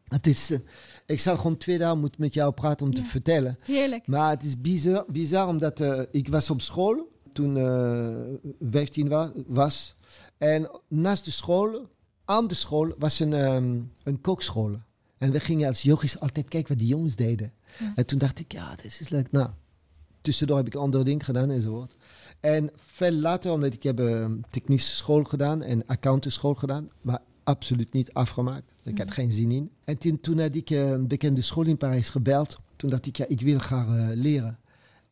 Het 0.08 0.26
is, 0.26 0.50
eh, 0.50 0.58
ik 1.06 1.20
zal 1.20 1.36
gewoon 1.36 1.56
twee 1.56 1.78
dagen 1.78 1.98
moeten 2.00 2.20
met 2.20 2.34
jou 2.34 2.52
praten 2.52 2.86
om 2.86 2.94
te 2.94 3.02
vertellen. 3.04 3.58
Heerlijk. 3.60 4.06
Maar 4.06 4.30
het 4.30 4.42
is 4.44 4.60
bizar, 4.60 5.04
bizar 5.08 5.48
omdat 5.48 5.80
eh, 5.80 6.02
ik 6.10 6.28
was 6.28 6.50
op 6.50 6.60
school 6.60 7.12
toen 7.32 7.56
eh 7.56 8.52
15 8.70 9.08
wa- 9.08 9.32
was. 9.46 9.94
En 10.36 10.70
naast 10.88 11.24
de 11.24 11.30
school, 11.30 11.88
aan 12.24 12.46
de 12.48 12.54
school, 12.54 12.94
was 12.98 13.20
een, 13.20 13.32
ehm, 13.32 13.80
een 14.02 14.20
kookschool. 14.20 14.76
En 15.18 15.32
we 15.32 15.40
gingen 15.40 15.68
als 15.68 15.82
jochies 15.82 16.20
altijd 16.20 16.48
kijken 16.48 16.68
wat 16.68 16.78
die 16.78 16.88
jongens 16.88 17.14
deden. 17.16 17.52
Ja. 17.78 17.92
En 17.94 18.06
toen 18.06 18.18
dacht 18.18 18.38
ik, 18.38 18.52
ja, 18.52 18.74
dit 18.74 19.00
is 19.00 19.08
leuk. 19.08 19.30
Nou, 19.30 19.50
tussendoor 20.20 20.56
heb 20.56 20.66
ik 20.66 20.74
andere 20.74 21.04
dingen 21.04 21.24
gedaan 21.24 21.50
enzovoort. 21.50 21.94
En 22.40 22.70
veel 22.76 23.12
later, 23.12 23.52
omdat 23.52 23.72
ik 23.72 23.82
heb 23.82 23.98
een 23.98 24.44
technische 24.50 24.94
school 24.96 25.24
gedaan 25.24 25.62
en 25.62 25.86
accountantsschool 25.86 26.54
gedaan, 26.54 26.88
maar 27.00 27.18
absoluut 27.44 27.92
niet 27.92 28.12
afgemaakt. 28.12 28.72
Ik 28.82 28.98
had 28.98 29.06
Mhm. 29.06 29.14
geen 29.14 29.32
zin 29.32 29.50
in. 29.50 29.70
En 29.84 29.98
toen, 29.98 30.20
toen 30.20 30.38
had 30.40 30.54
ik 30.54 30.70
eh, 30.70 30.90
een 30.90 31.06
bekende 31.06 31.42
school 31.42 31.64
in 31.64 31.76
Parijs 31.76 32.10
gebeld. 32.10 32.58
Toen 32.76 32.90
dacht 32.90 33.06
ik, 33.06 33.16
ja, 33.16 33.24
ik 33.28 33.40
wil 33.40 33.58
graag 33.58 33.86
eh, 33.86 34.06
leren. 34.14 34.58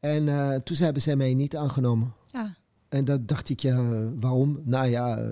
En 0.00 0.28
eh, 0.28 0.54
toen 0.54 0.76
hebben 0.76 1.02
zij 1.02 1.16
mij 1.16 1.34
niet 1.34 1.56
aangenomen. 1.56 2.12
Ah, 2.32 2.50
En 2.88 3.04
dat 3.04 3.28
dacht 3.28 3.48
ik, 3.48 3.60
ja, 3.60 4.08
waarom? 4.20 4.60
Nou 4.64 4.86
ja, 4.86 5.18
eh, 5.18 5.30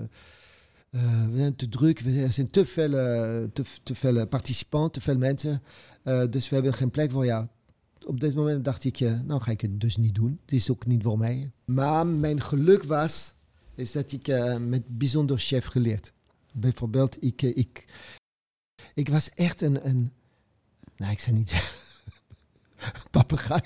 we 1.31 1.37
zijn 1.37 1.55
te 1.55 1.69
druk, 1.69 1.99
we- 1.99 2.21
er 2.21 2.31
zijn 2.31 2.49
te 2.49 2.65
veel, 2.65 2.89
te, 3.53 3.63
te 3.83 3.95
veel 3.95 4.27
participanten, 4.27 4.91
te 4.91 5.01
veel 5.01 5.17
mensen. 5.17 5.61
Dus 6.29 6.49
we 6.49 6.55
hebben 6.55 6.73
geen 6.73 6.91
plek 6.91 7.11
voor 7.11 7.25
jou. 7.25 7.47
Op 8.05 8.19
dit 8.19 8.35
moment 8.35 8.65
dacht 8.65 8.83
ik, 8.83 8.99
eh, 8.99 9.19
nou 9.21 9.41
ga 9.41 9.51
ik 9.51 9.61
het 9.61 9.81
dus 9.81 9.97
niet 9.97 10.15
doen. 10.15 10.39
Het 10.41 10.51
is 10.51 10.71
ook 10.71 10.85
niet 10.85 11.03
voor 11.03 11.17
mij. 11.17 11.51
Maar 11.65 12.07
mijn 12.07 12.41
geluk 12.41 12.83
was, 12.83 13.33
is 13.75 13.91
dat 13.91 14.11
ik 14.11 14.27
eh, 14.27 14.57
met 14.57 14.97
bijzonder 14.97 15.39
chef 15.39 15.65
geleerd. 15.65 16.13
Bijvoorbeeld, 16.53 17.23
ik, 17.23 17.41
eh, 17.41 17.57
ik, 17.57 17.85
ik 18.93 19.09
was 19.09 19.29
echt 19.29 19.61
een, 19.61 19.87
een 19.87 20.11
nou 20.97 21.11
ik 21.11 21.19
zei 21.19 21.35
niet 21.35 21.53
papegaai. 23.11 23.63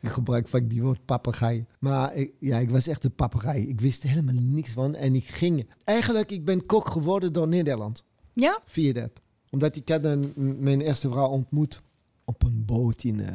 Ik 0.00 0.08
gebruik 0.08 0.48
vaak 0.48 0.70
die 0.70 0.82
woord 0.82 1.04
papegaai. 1.04 1.66
Maar 1.78 2.14
ik, 2.14 2.32
ja, 2.38 2.58
ik 2.58 2.70
was 2.70 2.86
echt 2.86 3.04
een 3.04 3.14
papegaai. 3.14 3.68
Ik 3.68 3.80
wist 3.80 4.02
helemaal 4.02 4.34
niks 4.34 4.72
van. 4.72 4.94
En 4.94 5.14
ik 5.14 5.28
ging... 5.28 5.68
Eigenlijk, 5.84 6.30
ik 6.30 6.44
ben 6.44 6.66
kok 6.66 6.88
geworden 6.88 7.32
door 7.32 7.48
Nederland. 7.48 8.04
ja? 8.32 8.62
Via 8.66 8.92
dat. 8.92 9.20
Omdat 9.50 9.76
ik 9.76 9.88
had 9.88 10.04
een, 10.04 10.32
mijn 10.58 10.80
eerste 10.80 11.10
vrouw 11.10 11.28
ontmoet 11.28 11.82
op 12.32 12.42
een 12.42 12.64
boot 12.64 13.04
in, 13.04 13.20
eh, 13.20 13.34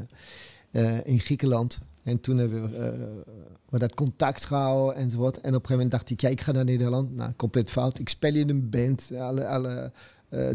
eh, 0.72 1.06
in 1.06 1.20
Griekenland. 1.20 1.80
En 2.04 2.22
toen 2.22 2.38
hebben 2.38 2.72
we, 2.72 3.24
we 3.70 3.80
dat 3.80 3.94
contact 3.94 4.46
gehouden 4.46 4.96
enzovoort. 4.96 5.36
En 5.36 5.42
op 5.42 5.46
een 5.46 5.52
gegeven 5.52 5.74
moment 5.74 5.92
dacht 5.92 6.10
ik, 6.10 6.22
ja, 6.22 6.30
ik 6.30 6.42
ga 6.42 6.52
naar 6.52 6.64
Nederland. 6.64 7.16
Nou, 7.16 7.34
compleet 7.36 7.70
fout. 7.70 8.00
Ik 8.00 8.10
speel 8.10 8.36
in 8.36 8.50
een 8.50 8.70
band 8.70 9.12
alle, 9.18 9.48
alle 9.48 9.92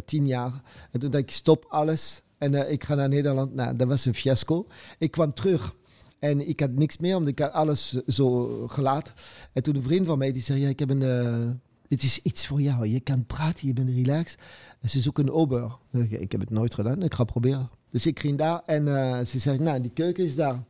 tien 0.04 0.26
jaar. 0.26 0.62
En 0.90 1.00
toen 1.00 1.11
dacht 1.11 1.22
ik, 1.22 1.30
stop 1.30 1.64
alles. 1.68 2.22
En 2.38 2.70
ik 2.70 2.84
ga 2.84 2.94
naar 2.94 3.08
Nederland. 3.08 3.54
Nou, 3.54 3.76
dat 3.76 3.88
was 3.88 4.04
een 4.04 4.14
fiasco. 4.14 4.66
Ik 4.99 5.11
kwam 5.11 5.34
terug. 5.34 5.75
En 6.18 6.49
ik 6.49 6.61
had 6.61 6.70
niks 6.70 6.99
meer, 6.99 7.16
omdat 7.16 7.32
ik 7.32 7.38
had 7.38 7.52
alles 7.52 7.90
zo 8.06 8.49
gelaten. 8.68 9.14
En 9.52 9.62
toen 9.62 9.76
een 9.76 9.82
vriend 9.82 10.06
van 10.06 10.18
mij, 10.18 10.32
die 10.32 10.42
zei, 10.42 10.66
ik 10.66 10.78
heb 10.78 10.90
een... 10.90 11.61
dit 11.88 12.02
is 12.02 12.22
iets 12.22 12.46
voor 12.46 12.61
jou. 12.61 12.87
Je 12.87 13.00
kan 13.00 13.26
praten, 13.26 13.66
je 13.66 13.72
bent 13.72 13.88
relaxed. 13.88 14.38
En 14.80 14.88
ze 14.88 15.00
zoeken 15.00 15.26
een 15.26 15.32
ober. 15.32 15.76
Ik 16.08 16.32
heb 16.32 16.40
het 16.40 16.50
nooit 16.50 16.75
gedaan, 16.75 17.02
ik 17.02 17.14
ga 17.14 17.25
proberen. 17.25 17.70
Dus 17.92 18.06
ik 18.06 18.20
ging 18.20 18.38
daar 18.38 18.62
en 18.64 18.88
eh, 18.96 19.25
ze 19.25 19.38
zei, 19.38 19.58
nou, 19.58 19.80
die 19.80 19.90
keuken 19.90 20.25
is 20.25 20.34
daar. 20.37 20.62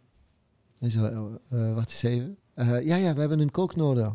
En 0.78 0.90
zo, 0.90 1.04
eh, 1.04 1.68
eh, 1.68 1.74
wat 1.74 1.90
is 1.90 2.02
even? 2.02 2.36
Eh, 2.54 2.82
ja, 2.84 2.96
ja, 2.96 3.14
we 3.14 3.20
hebben 3.20 3.38
een 3.40 3.50
kook 3.50 3.76
nodig. 3.76 4.12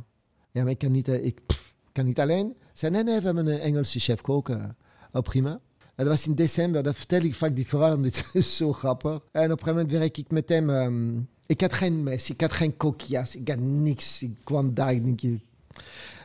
Ja, 0.51 0.61
maar 0.63 0.71
ik 0.71 0.77
kan 0.77 0.91
niet, 0.91 1.07
ik 1.07 1.39
pff, 1.45 1.73
kan 1.91 2.05
niet 2.05 2.19
alleen. 2.19 2.55
Ze 2.59 2.67
zei, 2.73 2.91
nee, 2.91 3.03
nee, 3.03 3.19
we 3.19 3.25
hebben 3.25 3.47
een 3.47 3.59
Engelse 3.59 3.99
chef 3.99 4.21
koken. 4.21 4.77
Oh, 5.11 5.21
prima. 5.21 5.49
En 5.95 6.05
dat 6.05 6.07
was 6.07 6.27
in 6.27 6.35
december, 6.35 6.83
dat 6.83 6.95
vertel 6.95 7.21
ik 7.21 7.35
vaak 7.35 7.55
die 7.55 7.67
verhaal, 7.67 7.93
omdat 7.95 8.17
het 8.17 8.29
is 8.33 8.55
zo 8.57 8.73
grappig. 8.73 9.11
En 9.11 9.19
op 9.21 9.29
een 9.31 9.49
gegeven 9.49 9.73
moment 9.75 9.91
werk 9.91 10.17
ik 10.17 10.31
met 10.31 10.49
hem. 10.49 11.27
ik 11.45 11.61
had 11.61 11.73
geen 11.73 12.03
mes, 12.03 12.29
ik 12.29 12.41
had 12.41 12.51
geen 12.51 12.77
kookjas, 12.77 13.35
ik 13.35 13.47
had 13.49 13.59
niks. 13.59 14.21
Ik 14.23 14.35
kwam 14.43 14.73
daar, 14.73 15.03
denk, 15.03 15.19
je- 15.19 15.39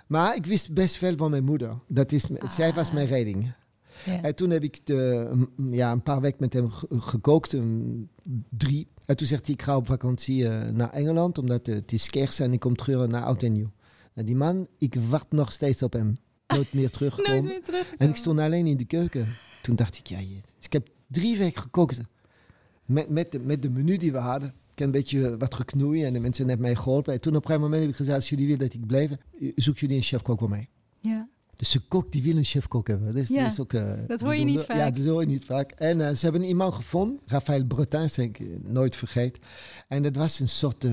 maar 0.06 0.36
ik 0.36 0.46
wist 0.46 0.74
best 0.74 0.96
veel 0.96 1.16
van 1.16 1.30
mijn 1.30 1.44
moeder. 1.44 1.78
Dat 1.86 2.12
is, 2.12 2.26
Zij 2.48 2.72
was 2.72 2.90
mijn 2.92 3.06
redding. 3.06 3.52
Ja. 4.04 4.22
En 4.22 4.34
toen 4.34 4.50
heb 4.50 4.62
ik 4.62 4.86
de, 4.86 5.30
mm, 5.56 5.74
ja, 5.74 5.92
een 5.92 6.02
paar 6.02 6.20
weken 6.20 6.36
met 6.40 6.52
hem 6.52 6.70
ge- 6.70 6.86
gekookt, 6.90 7.54
drie. 8.48 8.86
En 9.06 9.16
toen 9.16 9.26
zegt 9.26 9.46
hij, 9.46 9.54
ik 9.54 9.62
ga 9.62 9.76
op 9.76 9.86
vakantie 9.86 10.48
eh, 10.48 10.68
naar 10.72 10.90
Engeland, 10.92 11.38
omdat 11.38 11.68
eh, 11.68 11.74
het 11.74 11.92
is 11.92 12.10
kerst 12.10 12.40
en 12.40 12.52
ik 12.52 12.60
kom 12.60 12.76
terug 12.76 13.08
naar 13.08 13.24
Oud 13.24 13.42
en 13.42 13.52
Nieuw. 13.52 13.70
Nou, 14.14 14.26
die 14.26 14.36
man, 14.36 14.66
ik 14.78 14.94
wacht 15.08 15.26
nog 15.30 15.52
steeds 15.52 15.82
op 15.82 15.92
hem. 15.92 16.16
Nooit 16.46 16.72
meer 16.72 16.90
teruggekomen. 16.96 17.32
Nooit 17.44 17.52
meer 17.54 17.62
terug. 17.62 17.94
En 17.98 18.08
ik 18.08 18.16
stond 18.16 18.38
alleen 18.38 18.66
in 18.66 18.76
de 18.76 18.84
keuken. 18.84 19.26
Toen 19.62 19.76
dacht 19.76 19.98
ik, 19.98 20.06
ja, 20.06 20.16
dus 20.18 20.66
ik 20.66 20.72
heb 20.72 20.88
drie 21.06 21.38
weken 21.38 21.62
gekookt. 21.62 21.98
Met, 22.84 23.08
met, 23.08 23.32
de, 23.32 23.38
met 23.40 23.62
de 23.62 23.70
menu 23.70 23.96
die 23.96 24.12
we 24.12 24.18
hadden. 24.18 24.48
Ik 24.48 24.78
heb 24.78 24.86
een 24.86 24.92
beetje 24.92 25.36
wat 25.36 25.54
geknoeid 25.54 26.02
en 26.02 26.12
de 26.12 26.20
mensen 26.20 26.48
hebben 26.48 26.66
mij 26.66 26.74
geholpen. 26.76 27.12
En 27.12 27.20
toen 27.20 27.36
op 27.36 27.40
een 27.40 27.46
gegeven 27.46 27.62
moment 27.64 27.80
heb 27.82 27.90
ik 27.90 27.96
gezegd, 27.96 28.16
als 28.16 28.28
jullie 28.28 28.44
willen 28.46 28.60
dat 28.60 28.74
ik 28.74 28.86
blijf, 28.86 29.10
zoek 29.54 29.78
jullie 29.78 29.96
een 29.96 30.02
chefkok 30.02 30.38
voor 30.38 30.48
mij. 30.48 30.66
Dus 31.62 31.74
een 31.74 31.88
kok 31.88 32.12
die 32.12 32.22
wil 32.22 32.36
een 32.36 32.44
chefkok 32.44 32.88
hebben. 32.88 33.14
Dus 33.14 33.28
Ja, 33.28 33.42
dat 33.42 33.52
is 33.52 33.60
ook, 33.60 33.72
eh, 33.72 33.92
dat 34.06 34.20
hoor 34.20 34.34
je 34.34 34.44
niet 34.44 34.54
bijzonder. 34.54 34.76
Ja, 34.76 34.84
vaak. 34.84 34.96
dat 34.96 35.04
hoor 35.04 35.20
je 35.20 35.26
niet 35.26 35.44
vaak. 35.44 35.70
En 35.70 36.08
eh, 36.08 36.14
ze 36.14 36.24
hebben 36.24 36.44
iemand 36.44 36.74
gevonden, 36.74 37.20
Raphaël 37.26 37.64
Bretin, 37.64 38.10
zeg 38.10 38.24
ik 38.24 38.38
eh, 38.38 38.46
nooit 38.62 38.96
vergeet. 38.96 39.38
En 39.88 40.02
dat 40.02 40.16
was 40.16 40.40
een 40.40 40.48
soort, 40.48 40.84
eh, 40.84 40.92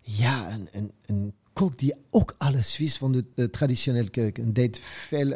ja, 0.00 0.52
een, 0.52 0.68
een, 0.72 0.92
een 1.06 1.32
kok 1.52 1.78
die 1.78 1.94
ook 2.10 2.34
alles 2.36 2.78
wist 2.78 2.98
van 2.98 3.12
de, 3.12 3.24
de 3.34 3.50
traditionele 3.50 4.08
keuken. 4.10 4.44
En 4.44 4.52
deed 4.52 4.78
veel 4.78 5.32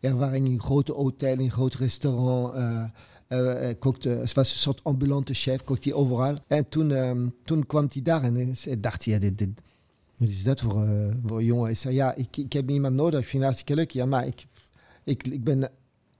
ervaring 0.00 0.48
in 0.48 0.60
grote 0.60 0.92
hotels, 0.92 1.38
in 1.38 1.50
grote 1.50 1.76
restaurants. 1.76 2.58
hij 3.28 3.74
kookte, 3.78 4.08
het 4.08 4.32
was 4.32 4.52
een 4.52 4.58
soort 4.58 4.84
ambulante 4.84 5.34
chef, 5.34 5.64
kookte 5.64 5.88
hij 5.88 5.98
overal. 5.98 6.38
En 6.46 6.68
toen, 6.68 6.92
ehm, 6.92 7.26
toen 7.44 7.66
kwam 7.66 7.86
hij 7.92 8.02
daar 8.02 8.22
en 8.22 8.34
hij 8.60 8.80
dacht, 8.80 9.04
ja, 9.04 9.18
dit, 9.18 9.38
dit, 9.38 9.60
wat 10.16 10.28
is 10.28 10.42
dat 10.42 10.60
voor, 10.60 10.82
eh, 10.84 11.14
voor 11.26 11.38
een 11.38 11.44
jongen? 11.44 11.64
Hij 11.64 11.74
zei, 11.74 11.94
ja, 11.94 12.14
ik, 12.14 12.36
ik 12.36 12.52
heb 12.52 12.70
iemand 12.70 12.94
nodig, 12.94 13.20
ik 13.20 13.26
vind 13.26 13.42
het 13.42 13.52
hartstikke 13.52 13.74
leuk. 13.74 13.90
Ja, 13.90 14.06
maar 14.06 14.26
ik, 14.26 14.46
ik, 15.04 15.26
ik 15.26 15.44
ben 15.44 15.70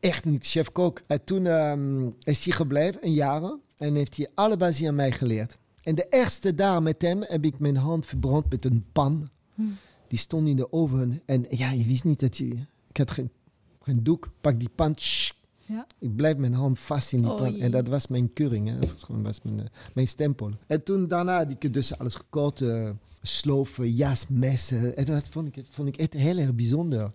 echt 0.01 0.25
niet 0.25 0.47
chef-kok. 0.47 1.03
En 1.07 1.25
toen 1.25 1.47
ehm, 1.47 2.07
is 2.23 2.45
hij 2.45 2.55
gebleven, 2.55 3.05
een 3.05 3.13
jaar, 3.13 3.57
en 3.77 3.95
heeft 3.95 4.17
hij 4.17 4.29
alle 4.35 4.57
basis 4.57 4.89
aan 4.89 4.95
mij 4.95 5.13
geleerd. 5.13 5.59
En 5.83 5.95
de 5.95 6.07
eerste 6.11 6.55
dag 6.55 6.81
met 6.81 7.03
hem 7.03 7.23
heb 7.23 7.45
ik 7.45 7.59
mijn 7.59 7.77
hand 7.77 8.07
verbrand 8.07 8.51
met 8.51 8.65
een 8.65 8.85
pan. 8.93 9.31
Hm. 9.55 9.63
Die 10.09 10.19
stond 10.19 10.49
in 10.49 10.57
de 10.57 10.73
oven. 10.73 11.23
En 11.27 11.47
ja, 11.49 11.71
je 11.71 11.85
wist 11.85 12.05
niet 12.05 12.21
dat 12.21 12.37
je... 12.37 12.47
Ik 12.89 12.97
had 12.97 13.11
geen, 13.11 13.31
geen 13.81 14.03
doek. 14.03 14.31
Pak 14.41 14.59
die 14.59 14.69
pan. 14.75 14.95
tsch. 14.95 15.33
Ja. 15.67 15.87
Ik 15.99 16.17
blijf 16.17 16.37
mijn 16.37 16.55
hand 16.55 16.79
vast 16.79 17.13
in 17.13 17.21
die 17.21 17.29
pan. 17.35 17.41
Oei. 17.53 17.61
En 17.61 17.71
dat 17.71 17.89
was 17.89 18.07
mijn 18.07 18.33
keuring. 18.33 18.69
Hè. 18.69 18.79
Dat 18.79 19.07
was 19.23 19.41
mijn, 19.43 19.59
eh, 19.61 19.65
mijn 19.95 20.09
stempel. 20.09 20.51
En 20.67 20.83
toen 20.83 21.09
daarna 21.09 21.37
had 21.37 21.51
ik 21.51 21.73
dus 21.73 21.99
alles 21.99 22.15
gekort. 22.15 22.61
eh, 22.61 22.91
sloven, 23.23 23.91
jas, 23.93 24.27
messen. 24.29 24.97
En 24.97 25.05
dat 25.05 25.29
vond 25.29 25.57
ik, 25.57 25.65
vond 25.71 25.89
ik 25.89 25.97
echt 25.97 26.13
heel 26.13 26.37
erg 26.39 26.55
bijzonder. 26.55 27.13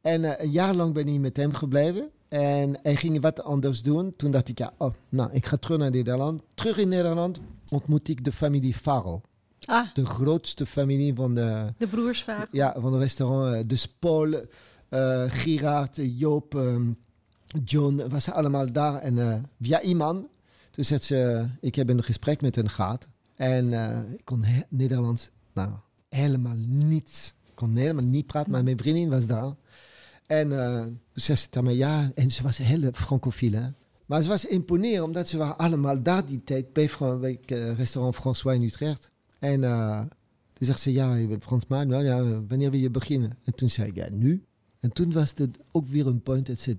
En 0.00 0.24
eh, 0.24 0.44
een 0.44 0.50
jaar 0.50 0.74
lang 0.74 0.94
ben 0.94 1.08
ik 1.08 1.20
met 1.20 1.36
hem 1.36 1.52
gebleven. 1.54 2.10
En 2.28 2.78
hij 2.82 2.96
ging 2.96 3.20
wat 3.20 3.42
anders 3.42 3.82
doen. 3.82 4.16
Toen 4.16 4.30
dacht 4.30 4.48
ik, 4.48 4.58
ja, 4.58 4.72
oh, 4.76 4.90
nou, 5.08 5.30
ik 5.32 5.46
ga 5.46 5.56
terug 5.56 5.78
naar 5.78 5.90
Nederland. 5.90 6.42
Terug 6.54 6.78
in 6.78 6.88
Nederland 6.88 7.40
ontmoet 7.68 8.08
ik 8.08 8.24
de 8.24 8.32
familie 8.32 8.74
Farrell. 8.74 9.20
Ah, 9.64 9.94
De 9.94 10.06
grootste 10.06 10.66
familie 10.66 11.14
van 11.14 11.34
de, 11.34 11.66
de 11.78 11.86
broers 11.86 12.22
vaak. 12.22 12.48
ja, 12.52 12.74
van 12.78 12.92
het 12.92 13.02
restaurant. 13.02 13.68
Dus 13.68 13.88
Paul, 13.88 14.34
Gerard, 15.28 15.98
Joop, 16.02 16.54
ehm, 16.54 16.90
John, 17.64 18.02
was 18.08 18.30
allemaal 18.30 18.72
daar. 18.72 18.94
En 18.94 19.18
eh, 19.18 19.38
via 19.60 19.82
iemand, 19.82 20.26
toen 20.70 20.84
zegt 20.84 21.04
ze, 21.04 21.46
ik 21.60 21.74
heb 21.74 21.88
een 21.88 22.02
gesprek 22.02 22.40
met 22.40 22.54
hen 22.54 22.70
gehad. 22.70 23.08
En 23.34 23.72
eh, 23.72 24.12
ik 24.12 24.24
kon 24.24 24.44
Nederlands, 24.68 25.30
nou, 25.52 25.70
helemaal 26.08 26.56
niets. 26.66 27.34
Ik 27.46 27.54
kon 27.54 27.76
helemaal 27.76 28.04
niet 28.04 28.26
praten, 28.26 28.50
maar 28.52 28.64
mijn 28.64 28.78
vriendin 28.78 29.08
was 29.08 29.26
daar. 29.26 29.54
En 30.26 30.64
eh, 30.64 30.82
toen 30.82 30.98
zei 31.14 31.38
ze 31.38 31.48
tegen 31.48 31.64
mij, 31.64 31.76
ja, 31.76 32.10
en 32.14 32.30
ze 32.30 32.42
was 32.42 32.58
heel 32.58 32.90
francofiel, 32.92 33.52
hè. 33.52 33.66
Maar 34.06 34.22
ze 34.22 34.28
was 34.28 34.44
imponerend, 34.44 35.06
omdat 35.06 35.28
ze 35.28 35.36
waren 35.36 35.58
allemaal 35.58 36.02
daar 36.02 36.26
die 36.26 36.44
tijd 36.44 36.72
bij, 36.72 36.88
Fran- 36.88 37.38
restaurant 37.76 38.16
François 38.16 38.56
in 38.56 38.62
Utrecht. 38.62 39.10
En 39.38 39.60
toen 40.52 40.66
zegt 40.66 40.80
ze, 40.80 40.92
ja, 40.92 41.14
je 41.14 41.26
bent 41.26 41.44
Fransman, 41.44 41.86
nou 41.86 42.04
ja, 42.04 42.22
wanneer 42.48 42.70
wil 42.70 42.80
je 42.80 42.90
beginnen? 42.90 43.30
En 43.44 43.54
toen 43.54 43.70
zei 43.70 43.88
ik, 43.88 43.94
ja, 43.94 44.08
nu. 44.10 44.44
En 44.80 44.92
toen 44.92 45.12
was 45.12 45.32
het 45.36 45.58
ook 45.72 45.88
weer 45.88 46.06
een 46.06 46.22
punt, 46.22 46.46
het 46.46 46.60
zei, 46.60 46.76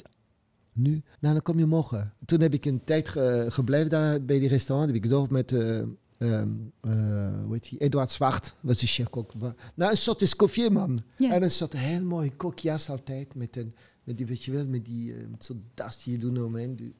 nu? 0.81 1.01
Nou, 1.19 1.33
dan 1.33 1.41
kom 1.43 1.59
je 1.59 1.65
morgen. 1.65 2.13
Toen 2.25 2.41
heb 2.41 2.53
ik 2.53 2.65
een 2.65 2.83
tijd 2.83 3.09
ge- 3.09 3.45
gebleven 3.49 3.89
daar 3.89 4.25
bij 4.25 4.39
die 4.39 4.49
restaurant. 4.49 4.93
Heb 4.93 5.03
ik 5.03 5.09
door 5.09 5.27
met, 5.29 5.51
eh 5.51 5.77
ehm, 6.17 6.49
eh, 6.81 7.43
hoe 7.45 7.51
heet 7.53 7.71
Eduard 7.77 8.11
Zwart, 8.11 8.53
was 8.59 8.77
de 8.77 8.87
chef-kok. 8.87 9.31
Nou, 9.75 9.91
een 9.91 9.97
soort 9.97 10.21
Escoffier-man. 10.21 11.01
Ja. 11.17 11.31
En 11.33 11.43
een 11.43 11.51
soort 11.51 11.73
heel 11.73 12.03
mooi 12.03 12.35
kokjas 12.35 12.89
altijd, 12.89 13.35
met, 13.35 13.57
een, 13.57 13.73
met 14.03 14.17
die, 14.17 14.25
weet 14.25 14.43
je 14.43 14.51
wel, 14.51 14.67
met 14.67 14.85
die 14.85 15.13
eh, 15.13 15.27
met 15.31 15.45
zo'n 15.45 15.63
das 15.73 16.03
die 16.03 16.13
je 16.13 16.19
doet 16.19 16.41
omheen. 16.41 16.93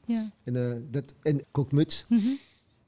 En, 0.43 0.55
eh, 0.55 0.81
dat, 0.91 1.13
en 1.21 1.41
kookmuts. 1.51 2.05
Mhm. 2.09 2.27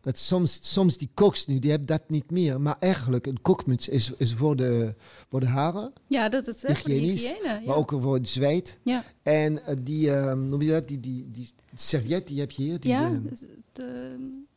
Dat 0.04 0.18
soms, 0.18 0.60
soms 0.62 0.98
die 0.98 1.10
koks 1.14 1.46
nu, 1.46 1.60
die 1.60 1.70
hebben 1.70 1.88
dat 1.88 2.04
niet 2.08 2.32
meer. 2.32 2.62
Maar 2.62 2.76
eigenlijk, 2.80 3.26
een 3.26 3.42
kokmuts 3.42 3.88
is, 3.88 4.12
is 4.18 4.34
voor, 4.34 4.56
de, 4.56 4.96
voor 5.30 5.40
de 5.40 5.48
haren. 5.48 5.94
Ja, 6.08 6.30
dat 6.30 6.48
is 6.48 6.62
Hygiënisch, 6.68 7.22
hygiëne. 7.32 7.48
Ja. 7.48 7.62
Maar 7.66 7.76
ook 7.76 7.90
voor 8.02 8.14
het 8.14 8.30
zweet. 8.30 8.78
ja. 8.84 9.04
En 9.24 9.66
eh, 9.66 9.76
die, 9.82 10.12
eh, 10.16 10.34
noem 10.34 10.62
je 10.62 10.72
dat, 10.72 10.88
die, 10.88 11.00
die, 11.00 11.26
die 11.32 11.50
serviet, 11.74 12.28
die 12.28 12.40
heb 12.40 12.52
je 12.52 12.64
hier. 12.64 12.80
Die, 12.80 12.92
ja, 12.92 13.06
eh, 13.06 13.12
dus 13.30 13.40
het, 13.40 13.80
eh, 13.80 13.86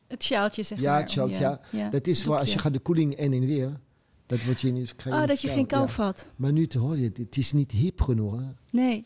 het 0.08 0.22
sjaaltje 0.24 0.62
zeg 0.62 0.80
Ja, 0.80 0.90
maar. 0.92 1.00
het 1.00 1.10
sjaaltje, 1.10 1.40
ja. 1.40 1.60
ja. 1.70 1.90
dat 1.90 2.06
is 2.06 2.22
voor 2.22 2.36
als 2.38 2.52
je 2.52 2.58
gaat 2.58 2.72
de 2.72 2.78
koeling 2.78 3.14
en 3.14 3.32
en 3.32 3.46
weer. 3.46 3.80
Dat 4.26 4.44
wordt 4.44 4.60
je 4.60 4.70
niet 4.72 4.96
krijg 4.96 5.16
je 5.16 5.22
Oh, 5.22 5.28
dat 5.28 5.40
je 5.40 5.48
geen 5.48 5.66
kou 5.66 5.88
vat. 5.88 6.28
Maar 6.36 6.52
nu 6.52 6.66
te 6.66 6.78
horen, 6.78 7.02
het, 7.02 7.16
het 7.16 7.36
is 7.36 7.52
niet 7.52 7.70
hip 7.72 8.00
genoeg. 8.00 8.36
Hè? 8.40 8.44
Nee. 8.70 9.04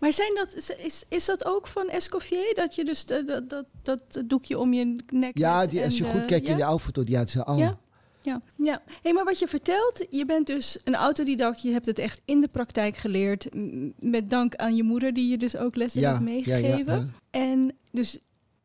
Maar 0.00 0.12
zijn 0.12 0.34
dat, 0.34 0.54
is- 0.78 1.04
is, 1.08 1.24
dat 1.24 1.44
ook 1.44 1.66
van 1.66 1.88
Escoffier? 1.88 2.54
Dat 2.54 2.74
je 2.74 2.84
dus 2.84 3.04
de- 3.04 3.24
dat, 3.24 3.48
dat, 3.48 3.66
dat 3.82 4.22
doekje 4.26 4.58
om 4.58 4.72
je 4.72 4.96
nek 5.10 5.38
Ja, 5.38 5.66
die, 5.66 5.82
als 5.82 5.98
je 5.98 6.04
goed 6.04 6.24
kijkt 6.24 6.46
ja? 6.46 6.52
in 6.52 6.56
de 6.58 6.64
outfoto, 6.64 7.04
die 7.04 7.16
had 7.16 7.30
ze 7.30 7.44
al. 7.44 7.56
Ja. 7.58 7.78
Ja, 8.24 8.40
ja. 8.56 8.82
Hey, 9.02 9.12
maar 9.12 9.24
wat 9.24 9.38
je 9.38 9.48
vertelt, 9.48 10.06
je 10.10 10.24
bent 10.26 10.46
dus 10.46 10.78
een 10.84 10.94
autodidact. 10.94 11.62
Je 11.62 11.70
hebt 11.72 11.86
het 11.86 11.98
echt 11.98 12.22
in 12.24 12.40
de 12.40 12.48
praktijk 12.48 12.96
geleerd. 12.96 13.48
Met 14.00 14.30
dank 14.30 14.54
aan 14.56 14.76
je 14.76 14.82
moeder, 14.82 15.12
die 15.14 15.28
je 15.30 15.36
dus 15.38 15.56
ook 15.56 15.76
lessen 15.76 16.00
Ja, 16.00 16.18
heeft 16.24 16.44
ja, 16.46 16.56
ja, 16.56 16.60
meegegeven. 16.62 16.94
ja. 17.30 17.38
En 17.40 17.74
dus 17.90 18.18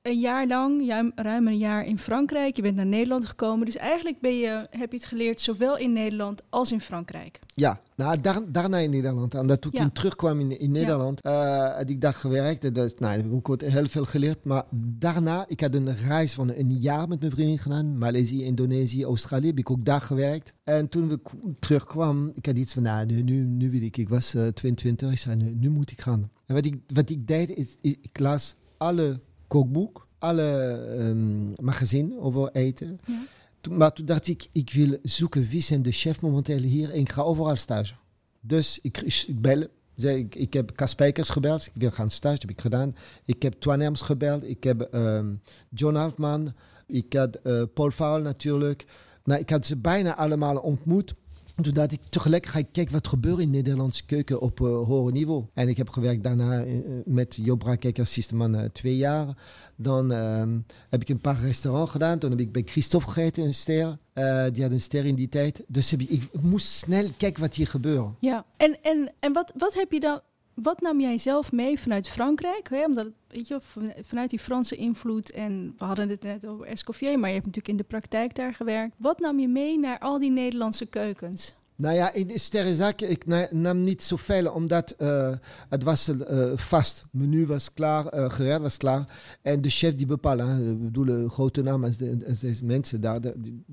een 0.07 0.19
jaar 0.19 0.47
lang, 0.47 0.87
ruim, 1.15 1.47
een 1.47 1.57
jaar 1.57 1.85
in 1.85 1.99
Frankrijk. 1.99 2.55
Je 2.55 2.61
bent 2.61 2.75
naar 2.75 2.85
Nederland 2.85 3.25
gekomen. 3.25 3.65
Dus 3.65 3.75
eigenlijk 3.77 4.19
ben 4.19 4.37
je, 4.37 4.67
heb 4.69 4.91
je 4.91 4.97
het 4.97 5.05
geleerd 5.05 5.41
zowel 5.41 5.77
in 5.77 5.93
Nederland 5.93 6.41
als 6.49 6.71
in 6.71 6.81
Frankrijk. 6.81 7.39
Ja, 7.47 7.79
nou, 7.95 8.21
daar, 8.21 8.39
daarna 8.51 8.77
in 8.77 8.89
Nederland. 8.89 9.35
En 9.35 9.47
dat 9.47 9.61
toen 9.61 9.71
ik 9.71 9.77
Ja. 9.79 9.89
terugkwam 9.93 10.39
in, 10.39 10.59
in 10.59 10.71
Nederland, 10.71 11.21
eh, 11.21 11.75
had 11.75 11.89
ik 11.89 12.01
daar 12.01 12.13
gewerkt. 12.13 12.75
Dus, 12.75 12.93
nou, 12.99 13.17
ik 13.17 13.23
heb 13.23 13.33
ook 13.33 13.61
heel 13.61 13.87
veel 13.87 14.03
geleerd. 14.05 14.43
Maar 14.43 14.63
daarna, 14.71 15.45
ik 15.47 15.59
had 15.59 15.75
een 15.75 15.95
reis 15.95 16.33
van 16.33 16.51
een 16.53 16.77
jaar 16.77 17.07
met 17.07 17.19
mijn 17.19 17.31
vriendin 17.31 17.59
gedaan. 17.59 17.97
Maleisië, 17.97 18.43
Indonesië, 18.43 19.03
Australië. 19.03 19.47
Heb 19.47 19.57
ik 19.57 19.71
ook 19.71 19.85
daar 19.85 20.01
gewerkt. 20.01 20.53
En 20.63 20.89
toen 20.89 21.07
we 21.07 21.19
terugkwamen, 21.59 22.31
ik 22.35 22.45
had 22.45 22.57
iets 22.57 22.73
van, 22.73 22.83
nou, 22.83 23.05
nu, 23.05 23.41
nu, 23.41 23.71
wil 23.71 23.81
ik. 23.81 23.97
Ik 23.97 24.09
was 24.09 24.33
eh, 24.33 24.47
22, 24.47 25.11
ik 25.11 25.17
zei, 25.17 25.35
nu, 25.35 25.55
nu 25.55 25.69
moet 25.69 25.91
ik 25.91 26.01
gaan. 26.01 26.29
En 26.45 26.55
wat 26.55 26.65
ik, 26.65 26.75
wat 26.93 27.09
ik 27.09 27.27
deed, 27.27 27.49
is 27.55 27.75
ik 27.81 28.19
las 28.19 28.55
alle 28.77 29.19
kookboek, 29.47 30.07
alle 30.19 30.69
ehm 30.99 31.65
magazine 31.65 32.19
over 32.19 32.49
eten. 32.51 32.99
Ja. 33.05 33.25
Toen- 33.61 33.77
maar 33.77 33.93
toen 33.93 34.05
dacht 34.05 34.27
ik, 34.27 34.47
ik 34.51 34.71
wil 34.71 34.97
zoeken 35.03 35.47
wie 35.47 35.61
zijn 35.61 35.81
de 35.81 35.91
chef 35.91 36.21
momenteel 36.21 36.59
hier 36.61 36.91
en 36.91 36.99
ik 36.99 37.11
ga 37.11 37.21
overal 37.21 37.55
stage. 37.55 37.93
Dus 38.39 38.79
ik, 38.81 39.01
ik 39.01 39.41
bel, 39.41 39.65
zei, 39.95 40.17
ik, 40.17 40.35
ik 40.35 40.53
heb 40.53 40.71
Cas 40.75 40.89
Spijkers 40.89 41.29
gebeld, 41.29 41.65
ik 41.65 41.81
wil 41.81 41.91
gaan 41.91 42.09
stage, 42.09 42.33
dat 42.33 42.41
heb 42.41 42.51
ik 42.51 42.61
gedaan. 42.61 42.95
Ik 43.25 43.41
heb 43.43 43.53
Twan 43.59 43.79
Herms 43.79 44.01
gebeld, 44.01 44.43
ik 44.43 44.63
heb 44.63 44.81
ehm, 44.81 45.33
John 45.69 45.95
Halfman, 45.95 46.53
ik 46.87 47.13
had 47.13 47.35
eh, 47.35 47.63
Paul 47.73 47.91
Farrell 47.91 48.23
natuurlijk. 48.23 48.85
Nou, 49.23 49.39
ik 49.41 49.49
had 49.49 49.65
ze 49.65 49.77
bijna 49.77 50.15
allemaal 50.15 50.57
ontmoet. 50.57 51.13
Dacht 51.61 51.91
ik, 51.91 52.01
tegelijk 52.09 52.45
ga 52.45 52.59
ik 52.59 52.67
kijken 52.71 52.93
wat 52.93 53.07
gebeurt 53.07 53.39
in 53.39 53.51
de 53.51 53.57
Nederlandse 53.57 54.05
keuken 54.05 54.41
op 54.41 54.59
eh 54.59 54.65
hoger 54.65 55.11
niveau. 55.11 55.45
En 55.53 55.67
ik 55.67 55.77
heb 55.77 55.89
gewerkt 55.89 56.23
daarna 56.23 56.63
eh, 56.63 56.75
met 57.05 57.35
Job 57.35 57.59
Brakekker, 57.59 58.07
Sisteman, 58.07 58.55
eh, 58.55 58.69
twee 58.69 58.97
jaar. 58.97 59.27
Dan 59.75 60.11
ehm, 60.11 60.59
heb 60.89 61.01
ik 61.01 61.09
een 61.09 61.19
paar 61.19 61.41
restaurants 61.41 61.91
gedaan. 61.91 62.19
Toen 62.19 62.29
heb 62.29 62.39
ik 62.39 62.51
bij 62.51 62.61
Christophe 62.65 63.07
gegeten, 63.07 63.43
een 63.43 63.53
ster. 63.53 63.97
Eh, 64.13 64.45
die 64.53 64.63
had 64.63 64.71
een 64.71 64.81
ster 64.81 65.05
in 65.05 65.15
die 65.15 65.29
tijd. 65.29 65.63
Dus 65.67 65.93
ik, 65.93 66.09
ik 66.09 66.29
moest 66.41 66.67
snel 66.67 67.09
kijken 67.17 67.41
wat 67.41 67.55
hier 67.55 67.67
gebeurt. 67.67 68.09
Ja, 68.19 68.45
en, 68.57 68.77
en, 68.81 69.13
en 69.19 69.33
wat, 69.33 69.51
wat 69.55 69.73
heb 69.73 69.91
je 69.91 69.99
dan... 69.99 70.21
Wat 70.61 70.81
nam 70.81 71.01
jij 71.01 71.17
zelf 71.17 71.51
mee 71.51 71.79
vanuit 71.79 72.09
Frankrijk? 72.09 72.69
Hè? 72.69 72.85
Omdat, 72.85 73.07
je, 73.27 73.59
van- 73.61 73.93
vanuit 74.03 74.29
die 74.29 74.39
Franse 74.39 74.75
invloed 74.75 75.31
en 75.31 75.73
we 75.77 75.85
hadden 75.85 76.09
het 76.09 76.23
net 76.23 76.47
over 76.47 76.65
Escoffier, 76.65 77.19
maar 77.19 77.29
je 77.29 77.35
hebt 77.35 77.45
natuurlijk 77.45 77.73
in 77.73 77.77
de 77.83 77.89
praktijk 77.89 78.35
daar 78.35 78.53
gewerkt. 78.53 78.95
Wat 78.97 79.19
nam 79.19 79.39
je 79.39 79.47
mee 79.47 79.79
naar 79.79 79.99
al 79.99 80.19
die 80.19 80.31
Nederlandse 80.31 80.85
keukens? 80.85 81.55
Nou 81.75 81.95
ja, 81.95 82.13
in 82.13 82.27
de 82.27 83.07
ik 83.07 83.25
na- 83.25 83.47
nam 83.51 83.83
niet 83.83 84.03
zoveel, 84.03 84.51
omdat 84.51 84.91
eh, 84.91 85.31
het 85.69 85.83
was 85.83 86.07
eh, 86.07 86.51
vast. 86.55 87.05
menu 87.11 87.45
was 87.45 87.73
klaar, 87.73 88.31
gerecht 88.31 88.61
was 88.61 88.77
klaar. 88.77 89.17
En 89.41 89.61
de 89.61 89.69
chef 89.69 89.95
die 89.95 90.05
bepaalde, 90.05 90.43
hè, 90.43 90.69
ik 90.71 90.83
bedoel, 90.83 91.27
grote 91.29 91.61
naam 91.61 91.83
als, 91.83 91.97
de, 91.97 92.23
als 92.27 92.39
deze 92.39 92.65
mensen 92.65 93.01
daar, 93.01 93.19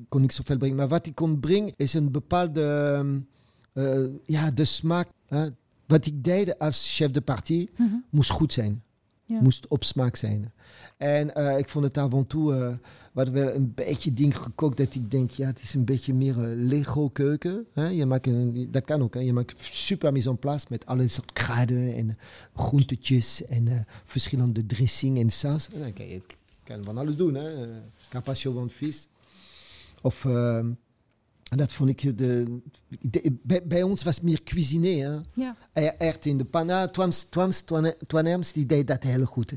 kon 0.09 0.23
ik 0.23 0.33
zoveel 0.33 0.57
brengen. 0.59 0.77
Maar 0.77 0.89
wat 0.89 1.07
ik 1.07 1.15
kon 1.15 1.41
brengen, 1.41 1.73
is 1.77 1.95
een 1.95 2.11
bepaalde, 2.11 2.63
ehm, 2.95 3.19
eh, 3.73 4.05
ja, 4.25 4.51
de 4.51 4.65
smaak. 4.65 5.09
Wat 5.87 6.07
ik 6.07 6.25
deed 6.25 6.59
als 6.59 6.97
chef 6.97 7.11
de 7.11 7.21
partie, 7.21 7.71
moest 8.11 8.31
goed 8.31 8.53
zijn. 8.53 8.83
Ja. 9.25 9.41
Moest 9.41 9.69
op 9.69 9.85
smaak 9.85 10.17
zijn. 10.17 10.53
En 10.97 11.35
eh, 11.35 11.59
ik 11.59 11.69
vond 11.69 11.85
het 11.85 11.99
af 11.99 12.13
en 12.13 12.27
toe, 12.27 12.55
eh 12.55 12.75
we 13.15 13.21
hadden 13.21 13.45
wel 13.45 13.55
een 13.55 13.75
beetje 13.75 14.15
ding 14.15 14.37
gekookt 14.37 14.77
dat 14.77 14.95
ik 14.95 15.11
denk, 15.11 15.31
ja, 15.31 15.47
het 15.47 15.63
is 15.63 15.75
een 15.75 15.85
beetje 15.85 16.15
meer 16.15 16.35
Lego 16.47 17.09
keuken. 17.09 17.67
Hè? 17.73 17.87
Je 17.87 18.07
maakt 18.07 18.27
een, 18.27 18.69
dat 18.71 18.85
kan 18.85 19.03
ook, 19.03 19.15
hè? 19.15 19.21
je 19.21 19.33
maakt 19.33 19.55
super 19.59 20.13
mise 20.13 20.29
en 20.29 20.39
place 20.39 20.67
met 20.69 20.87
alle 20.87 21.09
soort 21.09 21.33
kruiden 21.33 21.95
en 21.95 22.19
groentetjes 22.55 23.47
en 23.47 23.69
eh, 23.69 23.81
verschillende 24.05 24.67
dressing 24.67 25.19
en 25.19 25.31
saus. 25.31 25.69
En 25.73 25.81
dan 25.81 25.93
kan 25.93 26.09
je 26.09 26.23
kan 26.65 26.85
van 26.85 26.99
alles 26.99 27.17
doen, 27.17 27.35
hè. 27.35 27.67
Carpaccio 28.09 28.53
van 28.53 28.71
vis. 28.71 29.09
Of... 30.03 30.27
en 31.55 31.61
dat 31.61 31.73
vond 31.73 31.91
ik 31.91 32.19
de, 32.19 32.59
de- 33.01 33.37
bij, 33.43 33.67
bij 33.67 33.83
ons 33.83 34.03
was 34.03 34.15
het 34.15 34.25
meer 34.25 34.43
cuisiner. 34.43 35.11
Hè? 35.11 35.21
Ja, 35.43 35.57
Echt 35.99 36.27
in 36.27 36.39
de 36.39 36.45
panna. 36.45 36.87
Twams, 36.87 37.23
Twams, 37.23 37.61
Twan- 37.61 37.95
Twan 38.07 38.25
Herms, 38.25 38.53
die 38.53 38.67
deed 38.67 38.87
dat 38.87 39.03
heel 39.03 39.25
goed. 39.25 39.55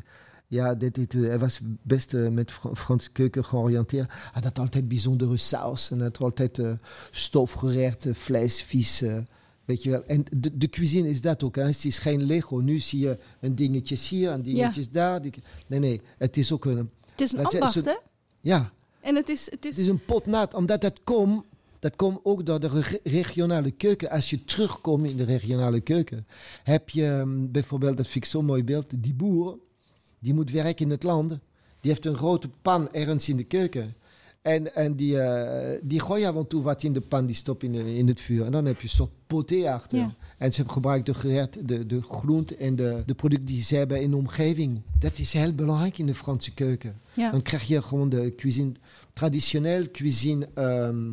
Ja, 0.48 0.76
dit, 0.76 0.96
dit, 0.96 1.14
eh, 1.14 1.22
hij 1.22 1.40
was 1.40 1.60
best 1.64 2.14
eh, 2.14 2.28
met 2.28 2.52
Fra- 2.52 2.76
Franse 2.76 3.12
keuken 3.12 3.46
georiënteerd. 3.46 4.10
Hij 4.32 4.42
had 4.44 4.60
altijd 4.60 4.88
bijzondere 4.88 5.38
saus. 5.38 5.92
En 5.92 6.02
had 6.02 6.20
altijd 6.20 6.58
uh, 6.58 6.72
eh, 6.72 8.14
vlees, 8.14 8.62
vis. 8.62 9.02
eh, 9.02 9.18
weet 9.66 9.84
je 9.84 9.90
wel. 9.90 10.04
En 10.06 10.26
de, 10.38 10.58
de 10.58 10.68
cuisine 10.70 11.10
is 11.10 11.22
dat 11.22 11.44
ook. 11.44 11.56
Hè. 11.56 11.64
Het 11.64 11.86
is 11.86 12.00
geen 12.00 12.24
Lego. 12.24 12.58
Nu 12.58 12.80
zie 12.80 13.00
je 13.00 13.18
een 13.40 13.56
dingetje 13.56 13.96
hier, 13.96 14.32
een 14.32 14.42
dingetje 14.42 14.88
daar. 14.92 15.22
Nee, 15.68 15.80
nee. 15.80 16.02
Het 16.18 16.38
is 16.38 16.52
ook 16.52 16.66
een... 16.66 16.90
het 17.12 17.22
is 17.22 17.32
een 17.34 17.46
ambacht, 17.46 17.86
hè? 17.86 17.98
Ja, 18.42 18.72
En 19.00 19.16
het 19.16 19.30
is, 19.30 19.46
het 19.52 19.66
is, 19.66 19.72
het 19.76 19.80
is 19.86 19.88
een 19.88 20.06
pot 20.06 20.26
nat, 20.26 20.54
omdat 20.54 20.82
dat 20.82 21.04
komt, 21.04 21.44
dat 21.80 21.96
komt 21.96 22.20
ook 22.24 22.46
door 22.46 22.60
de 22.60 22.68
re- 22.68 23.00
regionale 23.04 23.72
keuken. 23.72 24.10
Als 24.10 24.30
je 24.30 24.44
terugkomt 24.44 25.10
in 25.10 25.16
de 25.18 25.24
regionale 25.24 25.80
keuken, 25.80 26.28
heb 26.63 26.90
je 26.90 27.06
ehm, 27.08 27.52
bijvoorbeeld, 27.52 27.98
dat 27.98 28.08
vind 28.08 28.24
ik 28.26 28.32
zo'n 28.32 28.46
mooi 28.46 28.63
beeld, 28.63 28.86
die 29.04 29.13
boer, 29.13 29.58
die 30.20 30.34
moet 30.34 30.52
werken 30.52 30.86
in 30.86 30.92
het 30.92 31.04
land. 31.04 31.30
Die 31.82 31.92
heeft 31.92 32.06
een 32.06 32.18
grote 32.18 32.50
pan 32.62 32.92
ergens 32.94 33.30
in 33.30 33.38
de 33.38 33.44
keuken. 33.44 33.96
En, 34.42 34.76
en 34.76 34.96
die, 34.96 35.20
eh 35.20 35.80
die 35.84 36.00
gooit 36.00 36.26
af 36.26 36.36
en 36.36 36.48
toe 36.48 36.62
wat 36.62 36.84
in 36.84 36.94
de 36.94 37.02
pan, 37.02 37.26
die 37.26 37.36
stopt 37.36 37.63
in, 37.63 37.72
de- 37.72 37.96
in 37.96 38.08
het 38.08 38.22
vuur. 38.22 38.46
En 38.46 38.52
dan 38.52 38.66
heb 38.66 38.78
je 38.78 38.84
een 38.84 38.90
soort 38.90 39.12
poté 39.28 39.72
achter. 39.72 39.98
Ja. 39.98 40.16
En 40.38 40.54
ze 40.54 40.63
gebruiken 40.70 41.13
de 41.13 41.20
gerecht, 41.20 41.68
de, 41.68 41.86
de 41.86 42.02
groente 42.02 42.56
en 42.56 42.76
de, 42.76 43.04
de 43.06 43.13
producten 43.16 43.46
die 43.48 43.62
ze 43.62 43.76
hebben 43.76 44.02
in 44.02 44.10
de 44.10 44.16
omgeving. 44.16 44.82
Dat 45.00 45.18
is 45.18 45.34
heel 45.34 45.54
belangrijk 45.54 45.98
in 45.98 46.06
de 46.06 46.16
Franse 46.16 46.54
keuken. 46.54 46.96
ja. 47.13 47.32
Dan 47.32 47.42
krijg 47.42 47.63
je 47.63 47.82
gewoon 47.82 48.10
de 48.10 48.34
cuisine 48.36 48.72
traditioneel, 49.13 49.92
cuisine 49.92 50.48
ehm, 50.54 51.06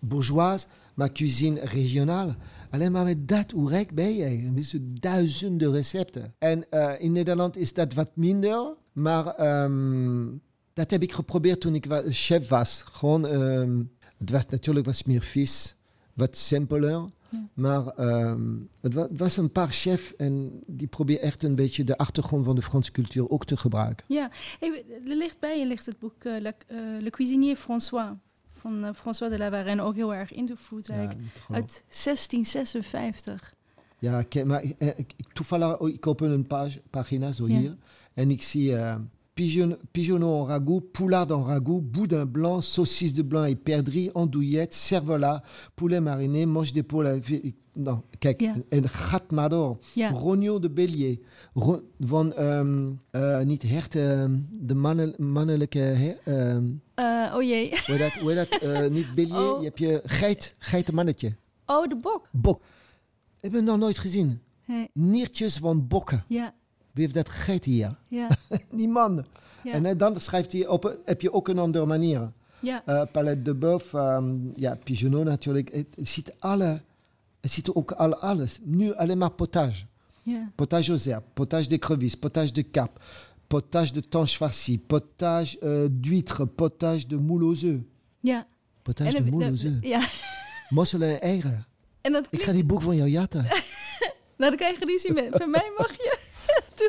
bourgeoise, 0.00 0.66
maar 0.94 1.12
cuisine 1.12 1.60
regionaal. 1.60 2.34
Alleen 2.70 2.92
maar 2.92 3.04
met 3.04 3.28
dat, 3.28 3.50
hoe 3.50 3.68
rijk 3.70 3.94
ben 3.94 4.14
je? 4.14 4.52
Zo'n 4.62 4.96
duizenden 5.00 5.72
recepten. 5.72 6.34
En 6.38 6.70
eh, 6.70 6.92
in 6.98 7.12
Nederland 7.12 7.56
is 7.56 7.72
dat 7.74 7.94
wat 7.94 8.10
minder, 8.14 8.74
maar 8.92 9.26
ehm, 9.26 10.26
dat 10.72 10.90
heb 10.90 11.02
ik 11.02 11.12
geprobeerd 11.12 11.60
toen 11.60 11.74
ik 11.74 11.86
chef 12.08 12.48
was. 12.48 12.82
Gewoon, 12.92 13.26
ehm, 13.26 13.82
het 14.18 14.30
was 14.30 14.46
natuurlijk 14.46 14.86
wat 14.86 15.06
meer 15.06 15.22
vis, 15.22 15.74
wat 16.14 16.36
simpeler. 16.36 17.04
Ja. 17.30 17.48
Maar 17.54 17.86
ehm, 17.86 18.48
het, 18.80 18.94
wa- 18.94 19.02
het 19.08 19.18
was 19.18 19.36
een 19.36 19.52
paar 19.52 19.70
chefs 19.72 20.16
en 20.16 20.62
die 20.66 20.86
probeerden 20.86 21.24
echt 21.26 21.42
een 21.42 21.54
beetje 21.54 21.84
de 21.84 21.96
achtergrond 21.98 22.44
van 22.44 22.54
de 22.56 22.62
Franse 22.62 22.92
cultuur 22.92 23.30
ook 23.30 23.44
te 23.44 23.56
gebruiken. 23.56 24.04
Ja, 24.08 24.30
hey, 24.60 24.84
er 25.08 25.16
ligt 25.16 25.40
bij 25.40 25.58
je 25.58 25.66
ligt 25.66 25.86
het 25.86 25.98
boek 25.98 26.24
eh, 26.24 26.40
Le, 26.40 26.54
eh, 26.66 26.76
Le 27.00 27.10
Cuisinier 27.10 27.56
François 27.56 28.10
van 28.60 28.84
eh, 28.84 28.94
François 28.94 29.30
de 29.30 29.38
la 29.38 29.50
Varenne, 29.50 29.82
ook 29.82 29.94
heel 29.94 30.14
erg 30.14 30.32
in 30.32 30.46
de 30.46 30.56
geloven. 30.56 31.30
uit 31.50 31.84
1656. 31.88 33.54
Ja, 33.98 34.18
ik, 34.18 34.44
maar 34.44 34.62
ik, 34.62 34.76
ik, 34.96 35.12
toevallig, 35.32 35.78
oh, 35.78 35.88
ik 35.88 36.06
open 36.06 36.30
een 36.30 36.46
page, 36.46 36.82
pagina 36.90 37.32
zo 37.32 37.48
Ja. 37.48 37.58
hier 37.58 37.76
en 38.14 38.30
ik 38.30 38.42
zie 38.42 38.76
eh, 38.76 38.96
pigeon, 39.40 39.76
pigeonneau 39.92 40.40
en 40.42 40.46
ragout, 40.46 40.92
poulard 40.92 41.30
en 41.30 41.42
ragout, 41.44 41.80
boudin 41.92 42.26
blanc, 42.26 42.60
saucisse 42.62 43.14
de 43.14 43.22
blanc 43.24 43.44
et 43.46 43.56
perdrix, 43.56 44.10
andouillette, 44.14 44.74
cervelas, 44.74 45.40
poulet 45.74 46.00
mariné, 46.00 46.44
manche 46.46 46.72
d'épaule. 46.72 47.06
avec- 47.08 47.28
ik- 47.44 47.54
Nou, 47.74 47.98
kijk, 48.18 48.42
en 48.68 48.88
gat 48.88 49.30
maar 49.30 49.48
door. 49.48 49.78
Ja, 49.94 50.10
Rogno 50.10 50.58
de 50.58 50.70
Bélier, 50.70 51.18
Ro- 51.54 51.82
van, 52.00 52.32
ehm, 52.34 52.88
eh, 53.10 53.40
niet 53.40 53.62
hert, 53.62 53.94
ehm, 53.94 54.38
de 54.50 54.74
mannelijke, 55.18 55.78
her, 55.78 56.18
ehm, 56.24 56.64
Eh, 56.94 57.32
oh 57.36 57.42
jee. 57.42 57.72
hoe 57.86 57.98
dat, 57.98 58.12
hoe 58.12 58.34
dat 58.34 58.48
eh, 58.62 58.90
niet 58.90 59.14
Bélier, 59.14 59.52
Oh. 59.54 59.58
je 59.60 59.64
hebt 59.66 59.78
je 59.78 60.00
geit, 60.04 60.54
geitenmannetje, 60.58 61.36
Oh, 61.66 61.88
de 61.88 61.96
bok. 61.96 62.28
bok. 62.32 62.60
Heb 63.40 63.52
je 63.52 63.60
nog 63.60 63.78
nooit 63.78 63.98
gezien? 63.98 64.40
Hey, 64.62 64.88
Niertjes 64.92 65.56
van 65.56 65.86
bokken. 65.88 66.24
ja, 66.28 66.54
Wie 67.00 67.08
heeft 67.08 67.26
dat 67.26 67.34
gegeten 67.34 67.70
hier? 67.72 67.96
Ja, 68.08 68.28
Niemand. 68.70 69.26
ja, 69.64 69.72
En 69.72 69.98
dan 69.98 70.20
schrijft 70.20 70.52
hij 70.52 70.66
op, 70.66 70.98
heb 71.04 71.20
je 71.20 71.32
ook 71.32 71.48
een 71.48 71.58
andere 71.58 71.86
manier. 71.86 72.32
ja. 72.60 72.82
Eh 72.86 73.02
Palette 73.12 73.42
de 73.42 73.54
Boeuf, 73.54 73.94
ehm, 73.94 74.34
ja, 74.56 74.74
Pigeonneau 74.84 75.24
natuurlijk. 75.24 75.72
Het, 75.72 75.86
het 75.94 76.08
ziet 76.08 76.34
alle, 76.38 76.80
het 77.40 77.50
ziet 77.50 77.70
ook 77.72 77.92
alle, 77.92 78.16
alles. 78.16 78.58
Nu 78.62 78.94
alleen 78.94 79.18
maar 79.18 79.30
potage. 79.30 79.84
ja. 80.22 80.50
Potage 80.54 80.90
aux 80.90 81.04
herbes, 81.04 81.28
potage 81.34 81.68
d'écrevisse, 81.68 82.18
potage 82.18 82.52
de 82.52 82.70
carpe, 82.70 83.00
potage 83.46 83.92
de 83.92 84.08
tanche 84.08 84.36
farcie, 84.36 84.78
potage 84.78 85.58
euh, 85.62 85.86
d'huître, 85.90 86.46
potage 86.54 87.06
de 87.06 87.16
moule 87.16 87.44
aux 87.44 87.64
œufs. 87.64 87.82
ja. 88.20 88.46
Potage 88.82 89.14
de 89.14 89.30
moule 89.30 89.50
aux 89.50 89.64
œufs. 89.64 89.80
ja. 89.82 90.00
Mosselen 90.68 91.08
en 91.08 91.20
eieren. 91.20 91.66
En 92.00 92.12
dat 92.12 92.26
Ik 92.30 92.42
ga 92.42 92.52
die 92.52 92.64
boek 92.64 92.82
van 92.82 92.96
jou 92.96 93.08
jatten. 93.08 93.44
Nou, 94.40 94.52
dan 94.56 94.60
krijg 94.60 94.78
je 94.78 94.84
ruzie 94.84 95.12
met... 95.12 95.28
Van 95.30 95.50
mij 95.50 95.72
mag 95.78 95.92
je. 95.96 96.09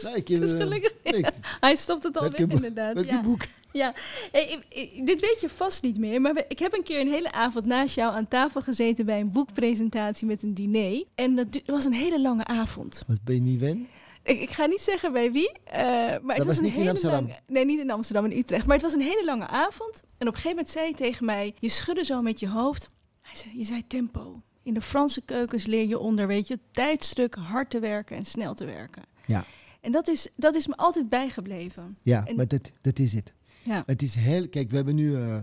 Ik, 0.07 0.29
eh, 0.29 0.49
gelukkig... 0.49 0.93
Hij 1.59 1.75
stopt 1.75 2.03
het 2.03 2.15
al 2.15 2.21
Welke 2.21 2.37
weg, 2.37 2.47
boek? 2.47 2.57
inderdaad. 2.65 3.05
Ja. 3.05 3.21
boek? 3.21 3.41
Ja, 3.73 3.93
Hey, 4.31 4.43
ik- 4.47 4.65
ik- 4.93 5.05
dit 5.05 5.21
weet 5.21 5.37
je 5.41 5.49
vast 5.49 5.83
niet 5.83 5.97
meer, 5.99 6.21
maar 6.21 6.43
ik 6.47 6.59
heb 6.59 6.73
een 6.73 6.83
keer 6.83 6.99
een 6.99 7.07
hele 7.11 7.31
avond 7.31 7.65
naast 7.65 7.95
jou 7.95 8.13
aan 8.15 8.27
tafel 8.27 8.61
gezeten 8.61 9.05
bij 9.05 9.19
een 9.19 9.31
boekpresentatie 9.31 10.27
met 10.27 10.43
een 10.43 10.53
diner. 10.53 11.03
En 11.15 11.35
dat 11.35 11.47
was 11.65 11.85
een 11.85 11.93
hele 11.93 12.21
lange 12.21 12.45
avond. 12.45 13.03
Wat 13.07 13.23
ben 13.23 13.35
je 13.35 13.41
niet 13.41 13.59
wen? 13.59 13.87
Ik, 14.23 14.41
ik 14.41 14.49
ga 14.49 14.65
niet 14.65 14.81
zeggen 14.81 15.13
bij 15.13 15.31
wie, 15.31 15.51
eh, 15.63 15.81
maar 16.21 16.35
het 16.35 16.45
was 16.45 16.57
een 16.57 16.63
niet 16.63 16.71
in 16.71 16.77
hele 16.77 16.89
Amsterdam? 16.89 17.21
lange- 17.23 17.39
nee, 17.47 17.65
niet 17.65 17.79
in 17.79 17.91
Amsterdam, 17.91 18.25
in 18.25 18.37
Utrecht. 18.37 18.65
Maar 18.65 18.75
het 18.75 18.85
was 18.85 18.93
een 18.93 19.01
hele 19.01 19.25
lange 19.25 19.47
avond. 19.47 20.01
En 20.17 20.27
op 20.27 20.33
een 20.33 20.41
gegeven 20.41 20.49
moment 20.49 20.69
zei 20.69 20.85
hij 20.85 20.93
tegen 20.93 21.25
mij, 21.25 21.53
je 21.59 21.69
schudde 21.69 22.03
zo 22.05 22.21
met 22.21 22.39
je 22.39 22.47
hoofd. 22.49 22.89
Hij 23.21 23.35
zei, 23.35 23.57
je 23.57 23.63
zei 23.63 23.87
tempo. 23.87 24.41
In 24.63 24.73
de 24.73 24.81
Franse 24.81 25.21
keukens 25.25 25.65
leer 25.65 25.87
je 25.87 25.99
onder, 25.99 26.27
weet 26.27 26.47
je, 26.47 26.59
tijdstuk, 26.71 27.35
hard 27.35 27.69
te 27.69 27.79
werken 27.79 28.17
en 28.17 28.25
snel 28.25 28.53
te 28.53 28.65
werken. 28.65 29.03
Ja, 29.25 29.45
En 29.81 29.91
dat 29.91 30.07
is, 30.07 30.27
dat 30.35 30.55
is 30.55 30.67
me 30.67 30.77
altijd 30.77 31.09
bijgebleven. 31.09 31.97
ja 32.01 32.25
En- 32.27 32.35
maar 32.35 32.47
dat, 32.47 32.71
dat 32.81 32.99
is 32.99 33.13
het. 33.13 33.33
Ja, 33.63 33.83
Het 33.85 34.01
is 34.01 34.15
heel... 34.15 34.49
Kijk, 34.49 34.69
we 34.69 34.75
hebben 34.75 34.95
nu 34.95 35.15
eh, 35.15 35.41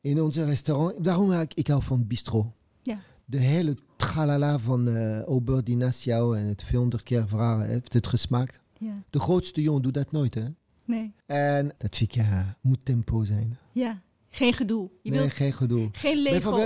in 0.00 0.22
onze 0.22 0.44
restaurant... 0.44 1.04
Daarom 1.04 1.32
ik, 1.32 1.54
ik 1.54 1.66
hou 1.66 1.82
van 1.82 2.06
bistro. 2.06 2.52
ja, 2.82 2.98
De 3.24 3.38
hele 3.38 3.76
tralala 3.96 4.58
van 4.58 4.88
uh, 4.88 5.22
Aubert 5.22 5.66
die 5.66 5.76
naast 5.76 6.04
jou 6.04 6.38
en 6.38 6.44
het 6.44 6.62
400 6.64 7.02
keer 7.02 7.28
vragen 7.28 7.66
heeft 7.68 7.92
het 7.92 8.06
gesmaakt. 8.06 8.60
ja. 8.78 9.02
De 9.10 9.20
grootste 9.20 9.62
jongen 9.62 9.82
doet 9.82 9.94
dat 9.94 10.12
nooit, 10.12 10.34
hè? 10.34 10.44
Nee, 10.84 11.12
En 11.26 11.66
dat 11.78 11.96
vind 11.96 12.10
ik, 12.16 12.22
ja, 12.22 12.56
moet 12.60 12.84
tempo 12.84 13.24
zijn. 13.24 13.58
ja. 13.72 14.00
Geen 14.30 14.52
gedoe. 14.52 14.90
Je 15.02 15.10
nee, 15.10 15.20
wilt 15.20 15.32
geen 15.32 15.52
gedoe. 15.52 15.88
geen 15.92 16.18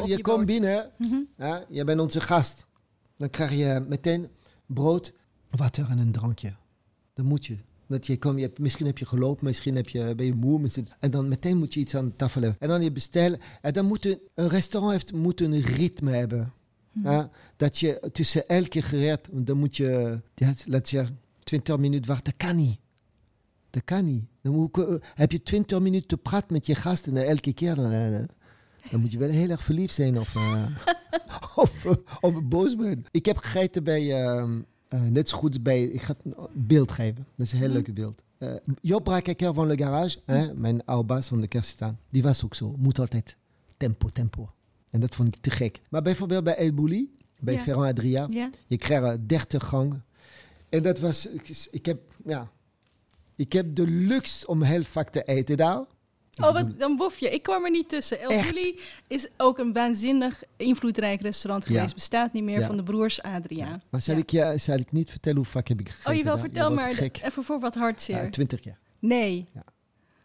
op 0.02 0.06
je, 0.06 0.16
je 0.16 0.20
komt 0.22 0.46
binnen, 0.46 0.90
Mhm. 0.98 1.16
ja, 1.36 1.64
je 1.68 1.84
bent 1.84 2.00
onze 2.00 2.20
gast. 2.20 2.66
Dan 3.16 3.30
krijg 3.30 3.50
je 3.52 3.84
meteen 3.88 4.28
brood, 4.66 5.12
water 5.56 5.90
en 5.90 5.98
een 5.98 6.12
drankje. 6.12 6.52
Dan 7.12 7.26
moet 7.26 7.46
je. 7.46 7.56
Dat 7.86 8.06
je 8.06 8.18
komt, 8.18 8.36
je 8.38 8.42
hebt, 8.42 8.58
misschien 8.58 8.86
heb 8.86 8.98
je 8.98 9.06
gelopen, 9.06 9.44
misschien 9.44 9.76
heb 9.76 9.88
je, 9.88 10.14
ben 10.14 10.26
je 10.26 10.34
moe. 10.34 10.60
Misschien, 10.60 10.88
en 11.00 11.10
dan 11.10 11.28
meteen 11.28 11.58
moet 11.58 11.74
je 11.74 11.80
iets 11.80 11.96
aan 11.96 12.04
de 12.04 12.16
tafel 12.16 12.40
hebben. 12.42 12.60
En 12.60 12.68
dan 12.68 12.82
je 12.82 12.92
bestellen. 12.92 13.40
En 13.60 13.72
dan 13.72 13.86
moet 13.86 14.04
een, 14.04 14.18
een 14.34 14.48
restaurant 14.48 14.92
heeft, 14.92 15.12
moet 15.12 15.40
een 15.40 15.60
ritme 15.60 16.10
hebben. 16.10 16.52
Mhm. 16.92 17.10
Ja, 17.10 17.30
dat 17.56 17.78
je 17.78 18.10
tussen 18.12 18.48
elke 18.48 18.82
gerecht, 18.82 19.28
dan 19.32 19.58
moet 19.58 19.76
je, 19.76 20.20
ja, 20.34 20.54
laat 20.66 20.88
zeggen, 20.88 21.18
20 21.44 21.78
minuten 21.78 22.08
wachten. 22.10 22.34
Dat 22.38 22.48
kan 22.48 22.56
niet. 22.56 22.78
Dat 23.70 23.84
kan 23.84 24.04
niet. 24.04 24.24
Dan 24.42 24.54
moet, 24.54 24.78
eh, 24.78 24.94
heb 25.14 25.32
je 25.32 25.42
20 25.42 25.80
minuten 25.80 26.08
te 26.08 26.16
praten 26.16 26.52
met 26.52 26.66
je 26.66 26.74
gasten 26.74 27.16
en 27.16 27.26
elke 27.26 27.52
keer. 27.52 27.74
Dan, 27.74 27.90
eh, 27.90 28.24
dan 28.90 29.00
moet 29.00 29.12
je 29.12 29.18
wel 29.18 29.28
heel 29.28 29.48
erg 29.48 29.62
verliefd 29.62 29.94
zijn 29.94 30.18
of, 30.18 30.36
of, 31.56 31.84
eh, 31.84 31.92
of 32.20 32.42
boos 32.42 32.76
bent. 32.76 33.08
Ik 33.10 33.26
heb 33.26 33.36
gegeten 33.36 33.84
bij, 33.84 34.22
ehm, 34.24 34.60
eh, 34.92 35.02
net 35.02 35.28
zo 35.28 35.36
goed 35.36 35.62
bij, 35.62 35.84
ik 35.84 36.02
ga 36.02 36.14
het 36.22 36.34
een 36.36 36.46
beeld 36.66 36.92
geven. 36.92 37.26
Dat 37.36 37.46
is 37.46 37.52
een 37.52 37.58
heel 37.58 37.66
Mhm. 37.66 37.76
leuke 37.76 37.92
beeld. 37.92 38.22
Eh 38.38 38.54
Job 38.80 39.04
Brakeker 39.04 39.54
van 39.54 39.66
Le 39.66 39.76
Garage, 39.76 40.18
hè, 40.24 40.54
mijn 40.54 40.84
oude 40.84 41.06
baas 41.06 41.28
van 41.28 41.40
de 41.40 41.46
kerststaan, 41.48 41.98
die 42.08 42.22
was 42.22 42.44
ook 42.44 42.54
zo. 42.54 42.74
Moet 42.78 42.98
altijd 42.98 43.36
tempo, 43.76 44.08
tempo. 44.08 44.50
En 44.90 45.00
dat 45.00 45.14
vond 45.14 45.28
ik 45.36 45.42
te 45.42 45.50
gek. 45.50 45.80
Maar 45.90 46.02
bijvoorbeeld 46.02 46.44
bij 46.44 46.56
El 46.56 46.72
Bouli, 46.72 47.14
bij 47.40 47.54
Ja. 47.54 47.60
Ferrand 47.60 47.86
Adria, 47.86 48.26
je 48.66 48.76
krijgt 48.76 49.04
eh, 49.06 49.14
30 49.26 49.64
gangen. 49.64 50.04
En 50.68 50.82
dat 50.82 50.98
was, 51.00 51.26
ik, 51.28 51.66
ik 51.70 51.86
heb, 51.86 52.00
ja, 52.24 52.50
ik 53.36 53.52
heb 53.52 53.74
de 53.74 53.86
luxe 53.86 54.46
om 54.46 54.62
heel 54.62 54.84
vaak 54.84 55.10
te 55.10 55.22
eten 55.24 55.56
daar. 55.56 55.84
Oh, 56.40 56.52
wat, 56.52 56.78
dan 56.78 56.96
bof 56.96 57.18
je. 57.18 57.30
Ik 57.30 57.42
kwam 57.42 57.64
er 57.64 57.70
niet 57.70 57.88
tussen. 57.88 58.20
El 58.20 58.30
Echt? 58.30 58.52
Bulli 58.52 58.78
is 59.06 59.28
ook 59.36 59.58
een 59.58 59.72
waanzinnig 59.72 60.42
invloedrijk 60.56 61.20
restaurant 61.20 61.64
Ja. 61.68 61.72
geweest. 61.74 61.94
Bestaat 61.94 62.32
niet 62.32 62.42
meer 62.44 62.58
Ja. 62.58 62.66
van 62.66 62.76
de 62.76 62.82
broers 62.82 63.22
Adria. 63.22 63.66
ja. 63.66 63.80
Maar 63.90 64.00
zal, 64.02 64.16
ik, 64.16 64.30
je, 64.30 64.54
zal 64.56 64.78
ik 64.78 64.92
niet 64.92 65.10
vertellen 65.10 65.38
hoe 65.38 65.46
vaak 65.46 65.68
heb 65.68 65.80
ik 65.80 65.88
gegeten 65.88 66.10
Oh, 66.10 66.16
jawel, 66.16 66.32
daar? 66.34 66.42
vertel 66.44 66.68
Je 66.68 66.74
maar. 66.74 66.98
Even 67.22 67.44
voor 67.44 67.60
wat 67.60 67.74
hartzeer. 67.74 68.22
Ja, 68.22 68.30
20 68.30 68.60
keer. 68.60 68.78
nee. 68.98 69.46
Ja. 69.54 69.64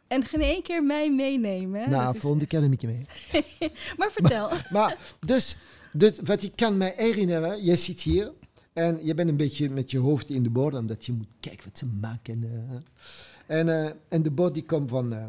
En 0.07 0.25
geen 0.25 0.41
één 0.41 0.61
keer 0.63 0.83
mij 0.83 1.11
meenemen. 1.11 1.81
hè? 1.81 1.87
nou, 1.89 2.15
is- 2.15 2.21
volgende 2.21 2.45
keer 2.45 2.61
neem 2.61 2.71
ik 2.71 2.81
je 2.81 2.87
mee. 2.87 3.05
Maar 3.97 4.11
vertel. 4.11 4.49
Maar 4.69 4.97
dus, 5.25 5.55
dus, 5.93 6.19
wat 6.23 6.43
ik 6.43 6.51
kan 6.55 6.77
me 6.77 6.93
herinneren, 6.95 7.63
je 7.63 7.75
zit 7.75 8.01
hier 8.01 8.31
en 8.73 8.99
je 9.03 9.13
bent 9.13 9.29
een 9.29 9.37
beetje 9.37 9.69
met 9.69 9.91
je 9.91 9.97
hoofd 9.99 10.29
in 10.29 10.43
de 10.43 10.49
bord, 10.49 10.75
omdat 10.75 11.05
je 11.05 11.11
moet 11.13 11.27
kijken 11.39 11.63
wat 11.65 11.77
ze 11.77 11.85
maken. 12.01 12.43
eh. 12.43 13.57
en, 13.59 13.69
eh, 13.85 13.91
en 14.09 14.21
de 14.21 14.31
bord 14.31 14.53
die 14.53 14.63
komt 14.63 14.89
van 14.89 15.13
eh, 15.13 15.25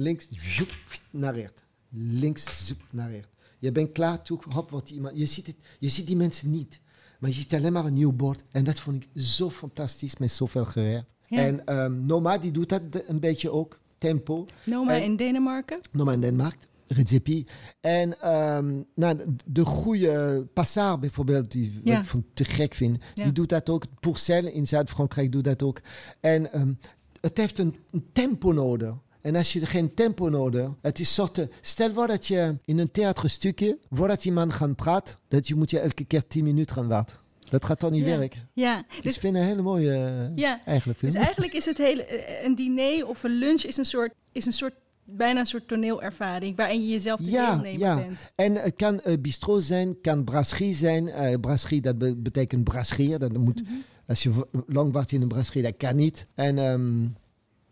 links 0.00 0.28
zoep, 0.30 0.70
naar 1.10 1.34
rechts. 1.34 1.62
Links 1.90 2.66
zoep, 2.66 2.80
naar 2.90 3.10
rechts. 3.10 3.28
Je 3.58 3.72
bent 3.72 3.92
klaar, 3.92 4.22
toe, 4.22 4.38
hop, 4.48 4.70
wordt 4.70 4.90
iemand. 4.90 5.18
Je 5.18 5.26
ziet, 5.26 5.46
het, 5.46 5.56
je 5.78 5.88
ziet 5.88 6.06
die 6.06 6.16
mensen 6.16 6.50
niet. 6.50 6.80
Maar 7.18 7.30
je 7.30 7.36
ziet 7.36 7.54
alleen 7.54 7.72
maar 7.72 7.84
een 7.84 7.94
nieuw 7.94 8.12
bord. 8.12 8.42
En 8.50 8.64
dat 8.64 8.80
vond 8.80 9.04
ik 9.04 9.20
zo 9.22 9.50
fantastisch 9.50 10.16
met 10.18 10.30
zoveel 10.30 10.64
gerecht. 10.64 11.14
Ja. 11.26 11.38
En 11.38 11.66
ehm, 11.66 12.06
Noma, 12.06 12.38
die 12.38 12.50
doet 12.50 12.68
dat 12.68 12.82
een 13.06 13.20
beetje 13.20 13.50
ook. 13.50 13.78
Tempo. 13.98 14.46
Noma 14.64 14.94
En- 14.96 15.02
in 15.02 15.16
Denemarken. 15.16 15.80
Noma 15.92 16.12
in 16.12 16.20
Denemark, 16.20 16.56
Redzepi. 16.86 17.46
En 17.80 18.20
ehm, 18.20 18.80
nou, 18.94 19.16
de- 19.16 19.34
de 19.44 19.64
goede 19.64 20.46
Passard 20.52 21.00
bijvoorbeeld, 21.00 21.50
die 21.50 21.72
wat 21.74 21.80
Ja. 21.84 22.00
ik 22.00 22.06
van 22.06 22.24
te 22.34 22.44
gek 22.44 22.74
vind, 22.74 23.02
Ja. 23.14 23.24
die 23.24 23.32
doet 23.32 23.48
dat 23.48 23.68
ook. 23.68 23.84
Pourcel 24.00 24.46
in 24.46 24.66
Zuid-Frankrijk 24.66 25.32
doet 25.32 25.44
dat 25.44 25.62
ook. 25.62 25.80
En 26.20 26.52
ehm, 26.52 26.72
het 27.20 27.36
heeft 27.36 27.58
een, 27.58 27.76
een 27.90 28.04
tempo 28.12 28.52
nodig. 28.52 28.94
En 29.20 29.36
als 29.36 29.52
je 29.52 29.66
geen 29.66 29.94
tempo 29.94 30.28
nodig 30.28 30.70
het 30.82 30.98
is 30.98 31.14
soort, 31.14 31.46
stel 31.60 31.92
voor 31.92 32.06
dat 32.06 32.26
je 32.26 32.58
in 32.64 32.78
een 32.78 32.90
theaterstukje, 32.90 33.78
voordat 33.90 34.24
iemand 34.24 34.52
gaat 34.52 34.76
praten, 34.76 35.16
dat 35.28 35.48
je 35.48 35.54
moet 35.54 35.70
je 35.70 35.78
elke 35.78 36.04
keer 36.04 36.26
10 36.26 36.44
minuten 36.44 36.74
gaan 36.76 36.88
wachten. 36.88 37.16
Dat 37.50 37.64
gaat 37.64 37.78
toch 37.78 37.90
niet 37.90 38.04
Ja. 38.06 38.18
werken. 38.18 38.48
Ja. 38.52 38.84
Dus 38.88 39.00
Dus, 39.02 39.14
ik 39.14 39.20
vind 39.20 39.36
een 39.36 39.42
hele 39.42 39.62
mooie, 39.62 39.92
eh, 39.94 40.36
ja. 40.36 40.60
eigenlijk. 40.64 41.00
dus 41.00 41.14
eigenlijk 41.14 41.52
is 41.52 41.64
het 41.64 41.78
hele... 41.78 42.04
eh, 42.04 42.44
Een 42.44 42.54
diner 42.54 43.06
of 43.06 43.22
een 43.22 43.30
lunch 43.38 43.62
is 43.62 43.76
een 43.76 43.84
soort... 43.84 44.12
Is 44.32 44.46
een 44.46 44.52
soort 44.52 44.74
bijna 45.04 45.40
een 45.40 45.46
soort 45.46 45.68
toneelervaring 45.68 46.56
waarin 46.56 46.80
je 46.82 46.88
jezelf 46.88 47.20
de 47.20 47.30
Ja, 47.30 47.50
deelnemer 47.52 47.78
ja. 47.80 47.96
bent. 47.96 48.30
En 48.34 48.54
het 48.54 48.74
kan 48.76 49.00
eh, 49.00 49.14
bistro 49.20 49.58
zijn, 49.58 50.00
kan 50.00 50.24
brasserie 50.24 50.74
zijn. 50.74 51.08
Eh 51.08 51.34
brasserie, 51.40 51.80
dat 51.80 51.98
be- 51.98 52.16
betekent 52.16 52.64
brasserie. 52.64 53.18
Dat 53.18 53.36
moet, 53.36 53.62
Mhm. 53.62 53.72
Als 54.06 54.22
je 54.22 54.46
lang 54.66 54.92
wacht 54.92 55.12
in 55.12 55.22
een 55.22 55.28
brasserie, 55.28 55.62
dat 55.62 55.76
kan 55.76 55.96
niet. 55.96 56.26
En 56.34 56.58
ehm, 56.58 57.06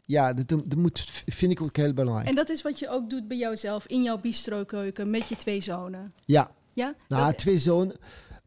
ja, 0.07 0.33
dat, 0.33 0.49
dat 0.49 0.75
moet, 0.77 1.23
vind 1.27 1.53
ik 1.53 1.63
ook 1.63 1.77
heel 1.77 1.93
belangrijk. 1.93 2.29
En 2.29 2.35
dat 2.35 2.49
is 2.51 2.63
wat 2.63 2.79
je 2.79 2.89
ook 2.89 3.11
doet 3.11 3.29
bij 3.29 3.37
jouzelf 3.37 3.87
in 3.87 4.03
jouw 4.03 4.19
bistrokeuken 4.19 5.11
met 5.11 5.29
je 5.29 5.37
twee 5.37 5.61
zonen. 5.61 6.13
ja, 6.25 6.51
Ja? 6.73 6.95
nou, 7.09 7.25
Dat- 7.27 7.39
twee 7.39 7.59
zonen. 7.59 7.97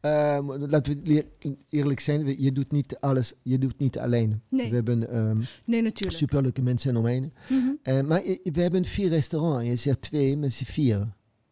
Ehm, 0.02 0.46
laten 0.52 1.02
we 1.04 1.12
eer- 1.14 1.56
eerlijk 1.70 2.00
zijn, 2.00 2.42
je 2.42 2.52
doet 2.52 2.72
niet 2.72 2.98
alles, 3.00 3.34
je 3.42 3.58
doet 3.58 3.78
niet 3.78 3.98
alleen. 4.00 4.42
Nee. 4.50 4.70
We 4.70 4.76
hebben 4.76 5.10
ehm 5.10 5.42
nee, 5.66 5.82
natuurlijk. 5.82 6.18
superleuke 6.18 6.62
mensen 6.62 6.96
omheen. 6.98 7.34
Mhm. 7.50 7.68
Eh, 7.84 8.02
maar 8.02 8.26
i- 8.26 8.40
we 8.44 8.62
hebben 8.62 8.86
vier 8.86 9.10
restaurants. 9.10 9.68
Je 9.70 9.76
zegt 9.76 10.02
twee, 10.02 10.38
maar 10.38 10.50
ze 10.50 10.66
vier. 10.66 11.08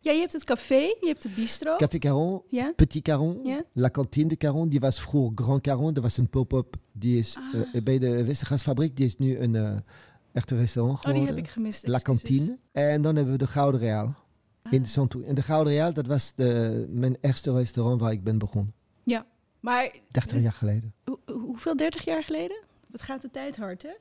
Ja, 0.07 0.13
je 0.13 0.19
hebt 0.19 0.33
het 0.33 0.43
café, 0.43 0.75
je 0.75 0.97
hebt 1.07 1.21
de 1.23 1.29
bistro. 1.29 1.75
Café 1.75 1.97
Caron, 1.97 2.41
ja? 2.47 2.73
Petit 2.75 3.03
Caron, 3.03 3.39
Ja. 3.43 3.63
La 3.73 3.89
Cantine 3.89 4.27
de 4.27 4.37
Caron, 4.37 4.69
die 4.69 4.79
was 4.79 5.01
vroeger 5.01 5.31
Grand 5.43 5.61
Caron. 5.61 5.93
Dat 5.93 6.03
was 6.03 6.17
een 6.17 6.29
pop-up. 6.29 6.75
Die 6.91 7.19
is 7.19 7.37
Ah. 7.53 7.61
eh, 7.75 7.83
bij 7.83 7.99
de 7.99 8.23
Westergasfabriek. 8.25 8.97
Die 8.97 9.05
is 9.05 9.17
nu 9.17 9.37
een 9.39 9.55
eh 9.55 9.75
echte 10.33 10.55
restaurant 10.55 10.97
Oh, 10.97 11.03
die 11.03 11.11
geworden. 11.13 11.35
heb 11.35 11.45
ik 11.45 11.51
gemist. 11.51 11.87
La. 11.87 11.99
Cantine. 11.99 12.57
En 12.71 13.01
dan 13.01 13.15
hebben 13.15 13.33
we 13.33 13.39
de 13.39 13.47
Gouden 13.47 13.79
Real 13.81 14.05
in 14.63 14.69
de 14.81 14.87
Ah. 14.87 14.93
Santou. 14.93 15.25
En 15.25 15.35
de 15.35 15.41
Gouden 15.41 15.73
Real, 15.73 15.93
dat 15.93 16.07
was 16.07 16.33
de, 16.35 16.85
mijn 16.89 17.17
eerste 17.21 17.53
restaurant 17.53 18.01
waar 18.01 18.11
ik 18.11 18.23
ben 18.23 18.37
begonnen. 18.37 18.73
Ja, 19.03 19.25
maar 19.59 19.91
30 20.11 20.41
jaar 20.41 20.53
geleden. 20.53 20.93
hoe- 21.05 21.19
hoe- 21.25 21.39
hoeveel, 21.41 21.75
30 21.75 22.05
jaar 22.05 22.23
geleden? 22.23 22.57
Wat 22.91 23.01
gaat 23.01 23.21
de 23.21 23.29
tijd 23.31 23.57
hard, 23.57 23.83
hè? 23.83 23.91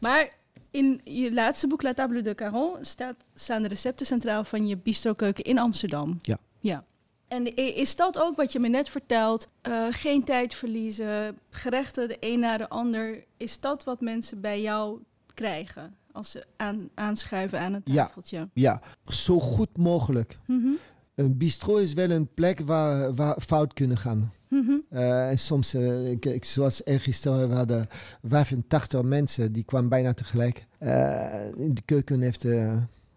Maar 0.00 0.32
in 0.74 1.00
je 1.04 1.32
laatste 1.32 1.66
boek, 1.66 1.82
La 1.82 1.92
Table 1.94 2.22
de 2.22 2.34
Caron, 2.34 2.76
staat, 2.80 3.14
staan 3.34 3.62
de 3.62 3.68
recepten 3.68 4.06
centraal 4.06 4.44
van 4.44 4.66
je 4.66 4.76
bistrokeuken 4.76 5.44
in 5.44 5.58
Amsterdam. 5.58 6.18
Ja. 6.22 6.38
Ja. 6.60 6.84
En 7.28 7.56
is 7.56 7.96
dat 7.96 8.18
ook 8.18 8.36
wat 8.36 8.52
je 8.52 8.58
me 8.60 8.68
net 8.68 8.88
vertelt? 8.88 9.48
Eh, 9.62 9.86
geen 9.90 10.24
tijd 10.24 10.54
verliezen, 10.54 11.38
gerechten 11.50 12.08
de 12.08 12.16
een 12.20 12.38
na 12.40 12.56
de 12.56 12.68
ander. 12.68 13.24
Is 13.36 13.60
dat 13.60 13.84
wat 13.84 14.00
mensen 14.00 14.40
bij 14.40 14.60
jou 14.62 14.98
krijgen 15.34 15.94
als 16.12 16.30
ze 16.30 16.44
aan, 16.56 16.88
aanschuiven 16.94 17.60
aan 17.60 17.72
het 17.72 17.82
Ja. 17.84 18.04
tafeltje? 18.06 18.48
Ja, 18.52 18.80
zo 19.06 19.38
goed 19.40 19.76
mogelijk. 19.78 20.38
Mhm. 20.46 20.68
Een 21.14 21.36
bistro 21.36 21.76
is 21.76 21.92
wel 21.92 22.10
een 22.10 22.28
plek 22.34 22.60
waar, 22.60 23.14
waar 23.14 23.40
fout 23.40 23.72
kunnen 23.72 23.96
gaan. 23.96 24.32
Mhm. 24.54 24.72
Eh, 24.90 25.28
en 25.30 25.38
soms, 25.38 25.74
eh, 25.74 26.10
ik, 26.10 26.24
ik, 26.24 26.44
zoals 26.44 26.82
gisteren, 26.84 27.48
we 27.48 27.54
hadden 27.54 27.88
85 28.22 29.02
mensen, 29.02 29.52
die 29.52 29.64
kwamen 29.64 29.88
bijna 29.88 30.12
tegelijk. 30.12 30.66
Eh, 30.78 31.48
in 31.56 31.74
de 31.74 31.82
keuken 31.84 32.20
heeft 32.20 32.44
eh, 32.44 32.76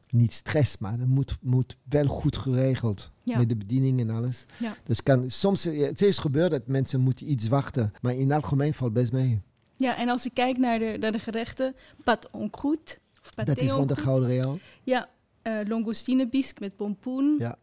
niet 0.09 0.33
stress, 0.33 0.77
maar 0.77 0.97
dat 0.97 1.07
moet, 1.07 1.37
moet 1.41 1.77
wel 1.89 2.07
goed 2.07 2.37
geregeld. 2.37 3.11
Ja. 3.23 3.37
Met 3.37 3.49
de 3.49 3.55
bediening 3.55 3.99
en 3.99 4.09
alles. 4.09 4.45
Ja. 4.57 4.75
Dus 4.83 5.03
kan, 5.03 5.29
soms, 5.29 5.65
eh, 5.65 5.85
het 5.85 6.01
is 6.01 6.17
gebeurd 6.17 6.51
dat 6.51 6.67
mensen 6.67 7.01
moeten 7.01 7.31
iets 7.31 7.47
wachten. 7.47 7.93
Maar 8.01 8.13
in 8.13 8.29
het 8.31 8.43
algemeen 8.43 8.73
valt 8.73 8.93
best 8.93 9.11
mee. 9.11 9.41
ja, 9.77 9.97
en 9.97 10.09
als 10.09 10.25
ik 10.25 10.33
kijk 10.33 10.57
naar 10.57 10.79
de, 10.79 10.97
naar 10.99 11.11
de 11.11 11.19
gerechten, 11.19 11.75
pat 12.03 12.29
en 12.31 12.49
croûte. 12.57 12.97
Dat 13.45 13.57
is 13.57 13.71
van 13.71 13.87
de. 13.87 13.95
Gouden 13.95 14.29
Real. 14.29 14.59
Ja, 14.83 15.09
eh 15.41 15.59
longostine 15.67 16.29
bisque 16.29 16.63
met 16.63 16.75
pompoen. 16.75 17.35
Ja. 17.39 17.57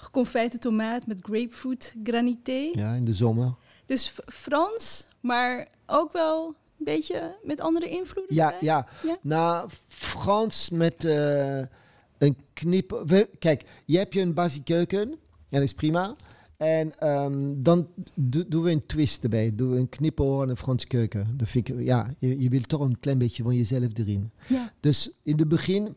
Geconfijte 0.00 0.58
tomaat 0.58 1.06
met 1.06 1.18
grapefruit 1.22 1.94
granité. 2.04 2.70
Ja, 2.72 2.94
in 2.94 3.04
de 3.04 3.14
zomer. 3.14 3.54
Dus 3.86 4.12
Frans, 4.26 5.06
maar 5.20 5.68
ook 5.86 6.12
wel 6.12 6.46
een 6.46 6.84
beetje 6.84 7.36
met 7.42 7.60
andere 7.60 7.88
invloeden. 7.88 8.34
Ja, 8.34 8.44
erbij. 8.52 8.68
ja. 8.68 8.86
Ja. 9.02 9.18
Nou, 9.22 9.68
Frans 9.88 10.68
met 10.70 11.04
eh, 11.04 11.58
een 12.18 12.36
knip. 12.52 13.04
Kijk, 13.38 13.64
je 13.84 13.98
hebt 13.98 14.14
je 14.14 14.20
een 14.20 14.34
basiskeuken. 14.34 15.00
En 15.10 15.16
dat 15.48 15.62
is 15.62 15.74
prima. 15.74 16.14
En 16.56 16.98
ehm, 16.98 17.52
dan 17.56 17.88
do- 18.14 18.44
doen 18.48 18.62
we 18.62 18.70
een 18.70 18.86
twist 18.86 19.22
erbij. 19.22 19.52
Doen 19.54 19.70
we 19.70 19.78
een 19.78 19.88
knipoor 19.88 20.42
en 20.42 20.48
een 20.48 20.56
Franse 20.56 20.86
keuken. 20.86 21.34
Dat 21.36 21.48
vind 21.48 21.68
ik, 21.68 21.80
ja, 21.80 22.14
je, 22.18 22.40
je 22.42 22.48
wil 22.48 22.60
toch 22.60 22.80
een 22.80 23.00
klein 23.00 23.18
beetje 23.18 23.42
van 23.42 23.56
jezelf 23.56 23.88
erin. 23.94 24.30
Ja. 24.48 24.72
Dus 24.80 25.10
in 25.22 25.38
het 25.38 25.48
begin 25.48 25.94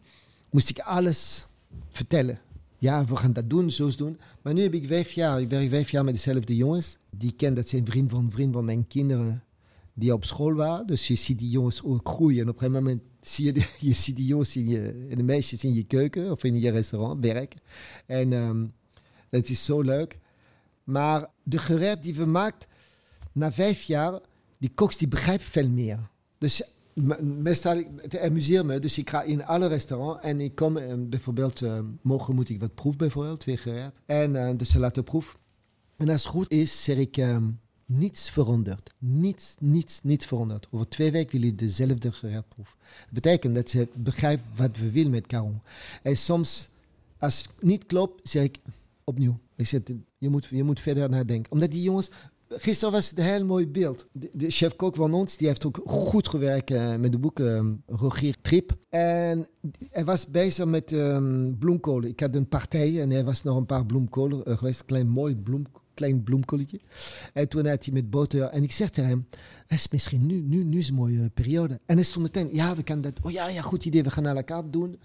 moest 0.49 0.69
ik 0.69 0.79
alles 0.79 1.47
vertellen. 1.89 2.39
Ja, 2.83 3.05
we 3.05 3.15
gaan 3.15 3.33
dat 3.33 3.49
doen, 3.49 3.71
zo 3.71 3.89
doen. 3.95 4.19
Maar 4.41 4.53
nu 4.53 4.61
heb 4.61 4.73
ik 4.73 4.87
vijf 4.87 5.11
jaar, 5.11 5.41
ik 5.41 5.49
werk 5.49 5.69
vijf 5.69 5.89
jaar 5.89 6.03
met 6.03 6.13
dezelfde 6.13 6.55
jongens. 6.55 6.97
Die 7.09 7.31
ken, 7.31 7.53
dat 7.53 7.69
zijn 7.69 7.85
vriend 7.85 8.11
van 8.11 8.31
vriend 8.31 8.53
van 8.53 8.65
mijn 8.65 8.87
kinderen 8.87 9.43
die 9.93 10.13
op 10.13 10.25
school 10.25 10.53
waren. 10.53 10.87
Dus 10.87 11.07
je 11.07 11.15
ziet 11.15 11.39
die 11.39 11.49
jongens 11.49 11.83
ook 11.83 12.09
groeien. 12.09 12.41
En 12.41 12.49
op 12.49 12.53
een 12.53 12.59
gegeven 12.59 12.83
moment 12.83 13.03
zie 13.21 13.45
je, 13.45 13.53
die, 13.53 13.65
je 13.89 13.93
ziet 13.93 14.15
die 14.15 14.25
jongens 14.25 14.55
in 14.55 14.75
en 15.09 15.17
de 15.17 15.23
meisjes 15.23 15.63
in 15.63 15.73
je 15.73 15.83
keuken 15.83 16.31
of 16.31 16.43
in 16.43 16.59
je 16.59 16.71
restaurant 16.71 17.25
werken. 17.25 17.59
En 18.05 18.33
ehm 18.33 18.65
dat 19.29 19.49
is 19.49 19.65
zo 19.65 19.81
leuk. 19.81 20.19
Maar 20.83 21.29
de 21.43 21.57
gerecht 21.57 22.03
die 22.03 22.15
we 22.15 22.25
maken, 22.25 22.67
na 23.31 23.51
vijf 23.51 23.83
jaar, 23.83 24.19
die 24.57 24.71
koks 24.73 24.97
die 24.97 25.07
begrijpen 25.07 25.45
veel 25.45 25.69
meer. 25.69 26.09
Dus 26.37 26.63
meestal, 27.21 27.83
het 27.97 28.19
amuseert 28.19 28.65
me. 28.65 28.79
Dus 28.79 28.97
ik 28.97 29.09
ga 29.09 29.21
in 29.21 29.45
alle 29.45 29.67
restaurants 29.67 30.23
en 30.23 30.41
ik 30.41 30.55
kom 30.55 30.77
en 30.77 31.09
bijvoorbeeld, 31.09 31.61
eh, 31.61 31.79
morgen 32.01 32.35
moet 32.35 32.49
ik 32.49 32.59
wat 32.59 32.73
proeven 32.73 32.99
bijvoorbeeld, 32.99 33.39
twee 33.39 33.57
gerecht. 33.57 33.99
En 34.05 34.35
uh, 34.35 34.49
dus 34.57 34.69
ze 34.69 35.01
proef. 35.03 35.37
En 35.97 36.09
als 36.09 36.23
het 36.23 36.31
goed 36.31 36.51
is, 36.51 36.83
zeg 36.83 36.97
ik, 36.97 37.17
ehm, 37.17 37.43
niets 37.85 38.29
veranderd. 38.29 38.93
Niets, 38.97 39.55
niets, 39.59 39.99
niets 40.03 40.25
veranderd. 40.25 40.67
Over 40.71 40.87
twee 40.87 41.11
weken 41.11 41.39
wil 41.39 41.49
je 41.49 41.55
dezelfde 41.55 42.11
gerecht 42.11 42.47
proeven. 42.47 42.75
Dat 42.79 43.13
betekent 43.13 43.55
dat 43.55 43.69
ze 43.69 43.87
begrijpen 43.93 44.45
wat 44.55 44.77
we 44.77 44.91
willen 44.91 45.11
met 45.11 45.27
Caron. 45.27 45.61
En 46.01 46.17
soms, 46.17 46.69
als 47.17 47.41
het 47.41 47.51
niet 47.63 47.85
klopt, 47.85 48.29
zeg 48.29 48.43
ik 48.43 48.59
opnieuw. 49.03 49.39
Ik 49.55 49.67
zeg, 49.67 49.81
je 50.17 50.29
moet, 50.29 50.45
je 50.45 50.63
moet 50.63 50.79
verder 50.79 51.09
nadenken. 51.09 51.51
Omdat 51.51 51.71
die 51.71 51.81
jongens... 51.81 52.09
Gisteren 52.57 52.93
was 52.93 53.09
het 53.09 53.19
een 53.19 53.25
heel 53.25 53.45
mooi 53.45 53.67
beeld. 53.67 54.07
De, 54.11 54.49
chef-kok 54.49 54.95
van 54.95 55.13
ons, 55.13 55.37
die 55.37 55.47
heeft 55.47 55.65
ook 55.65 55.81
goed 55.85 56.27
gewerkt 56.27 56.71
eh, 56.71 56.95
met 56.95 57.11
de 57.11 57.17
boeken 57.17 57.55
ehm, 57.55 57.97
Rogier 57.97 58.35
Trip. 58.41 58.77
En 58.89 59.47
hij 59.89 60.05
was 60.05 60.27
bezig 60.27 60.65
met 60.65 60.91
ehm 60.91 61.53
bloemkolen. 61.59 62.09
Ik 62.09 62.19
had 62.19 62.35
een 62.35 62.47
partij 62.47 63.01
en 63.01 63.11
er 63.11 63.23
was 63.23 63.43
nog 63.43 63.57
een 63.57 63.65
paar 63.65 63.85
bloemkolen 63.85 64.45
eh, 64.45 64.57
geweest. 64.57 64.79
Een 64.79 64.85
klein 64.85 65.07
mooi 65.07 65.35
bloem, 65.35 65.65
klein 65.93 66.23
bloemkolletje. 66.23 66.79
En 67.33 67.47
toen 67.47 67.67
had 67.67 67.85
hij 67.85 67.93
met 67.93 68.09
boter. 68.09 68.43
En 68.43 68.63
ik 68.63 68.71
zeg 68.71 68.89
tegen 68.89 69.09
hem, 69.09 69.27
het 69.67 69.79
is 69.79 69.89
misschien 69.89 70.25
nu, 70.25 70.41
nu, 70.41 70.63
nu 70.63 70.77
is 70.77 70.89
een 70.89 70.95
mooie 70.95 71.29
periode. 71.29 71.79
En 71.85 71.95
hij 71.95 72.05
stond 72.05 72.25
meteen, 72.25 72.49
ja, 72.51 72.75
we 72.75 72.83
kan 72.83 73.01
dat. 73.01 73.19
Oh 73.21 73.31
ja, 73.31 73.47
ja, 73.47 73.61
goed 73.61 73.85
idee, 73.85 74.03
we 74.03 74.11
gaan 74.11 74.23
naar 74.23 74.35
elkaar 74.35 74.69
doen. 74.69 74.99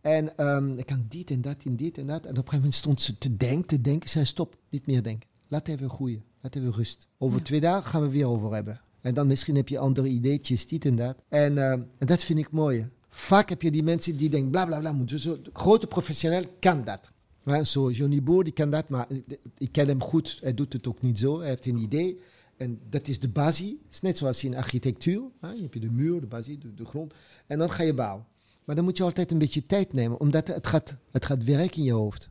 En 0.00 0.36
ehm, 0.36 0.78
ik 0.78 0.86
kan 0.86 1.06
dit 1.08 1.30
en 1.30 1.40
dat 1.40 1.62
en 1.64 1.76
dit 1.76 1.98
en 1.98 2.06
dat. 2.06 2.24
En 2.24 2.30
op 2.30 2.36
een 2.36 2.36
gegeven 2.36 2.56
moment 2.56 2.74
stond 2.74 3.00
ze 3.00 3.18
te 3.18 3.36
denken, 3.36 3.66
te 3.66 3.80
denken. 3.80 4.08
Zei, 4.08 4.24
stop, 4.24 4.56
niet 4.68 4.86
meer 4.86 5.02
denken. 5.02 5.28
Laat 5.48 5.68
even 5.68 5.90
groeien. 5.90 6.24
Laat 6.46 6.54
even 6.56 6.72
rust. 6.72 7.06
Over 7.18 7.38
Ja. 7.38 7.44
twee 7.44 7.60
dagen 7.60 7.90
gaan 7.90 8.02
we 8.02 8.08
weer 8.08 8.26
over 8.26 8.52
hebben. 8.54 8.80
En 9.00 9.14
dan 9.14 9.26
misschien 9.26 9.56
heb 9.56 9.68
je 9.68 9.78
andere 9.78 10.08
ideetjes, 10.08 10.68
dit 10.68 10.84
en 10.84 10.96
dat. 10.96 11.16
En, 11.28 11.58
ehm, 11.58 11.80
en 11.98 12.06
dat 12.06 12.24
vind 12.24 12.38
ik 12.38 12.50
mooi. 12.50 12.88
Vaak 13.08 13.48
heb 13.48 13.62
je 13.62 13.70
die 13.70 13.82
mensen 13.82 14.16
die 14.16 14.28
denken, 14.30 14.50
bla 14.50 14.66
bla 14.66 14.78
bla. 14.78 14.92
Moet 14.92 15.10
zo, 15.10 15.16
zo. 15.18 15.42
De 15.42 15.50
grote 15.52 15.86
professioneel 15.86 16.44
kan 16.60 16.84
dat. 16.84 17.10
Ja, 17.44 17.64
zo 17.64 17.90
Johnny 17.90 18.22
Boer, 18.22 18.44
die 18.44 18.52
kan 18.52 18.70
dat, 18.70 18.88
maar 18.88 19.06
ik- 19.08 19.38
ik 19.58 19.72
ken 19.72 19.88
hem 19.88 20.02
goed. 20.02 20.38
Hij 20.42 20.54
doet 20.54 20.72
het 20.72 20.86
ook 20.86 21.02
niet 21.02 21.18
zo. 21.18 21.38
Hij 21.38 21.48
heeft 21.48 21.66
een 21.66 21.78
idee. 21.78 22.20
En 22.56 22.80
dat 22.90 23.08
is 23.08 23.20
de 23.20 23.28
basis. 23.28 23.68
Het 23.68 23.78
is 23.92 24.00
net 24.00 24.18
zoals 24.18 24.44
in 24.44 24.56
architectuur. 24.56 25.22
hè. 25.40 25.50
Je 25.52 25.60
hebt 25.62 25.80
de 25.80 25.90
muur, 25.90 26.20
de 26.20 26.26
basis, 26.26 26.58
de, 26.58 26.74
de 26.74 26.84
grond. 26.84 27.14
En 27.46 27.58
dan 27.58 27.70
ga 27.70 27.82
je 27.82 27.94
bouwen. 27.94 28.24
Maar 28.64 28.76
dan 28.76 28.84
moet 28.84 28.96
je 28.96 29.02
altijd 29.02 29.30
een 29.30 29.38
beetje 29.38 29.66
tijd 29.66 29.92
nemen, 29.92 30.20
omdat 30.20 30.46
het 30.48 30.66
gaat, 30.66 30.96
het 31.10 31.24
gaat 31.24 31.44
werken 31.44 31.78
in 31.78 31.84
je 31.84 31.92
hoofd. 31.92 32.30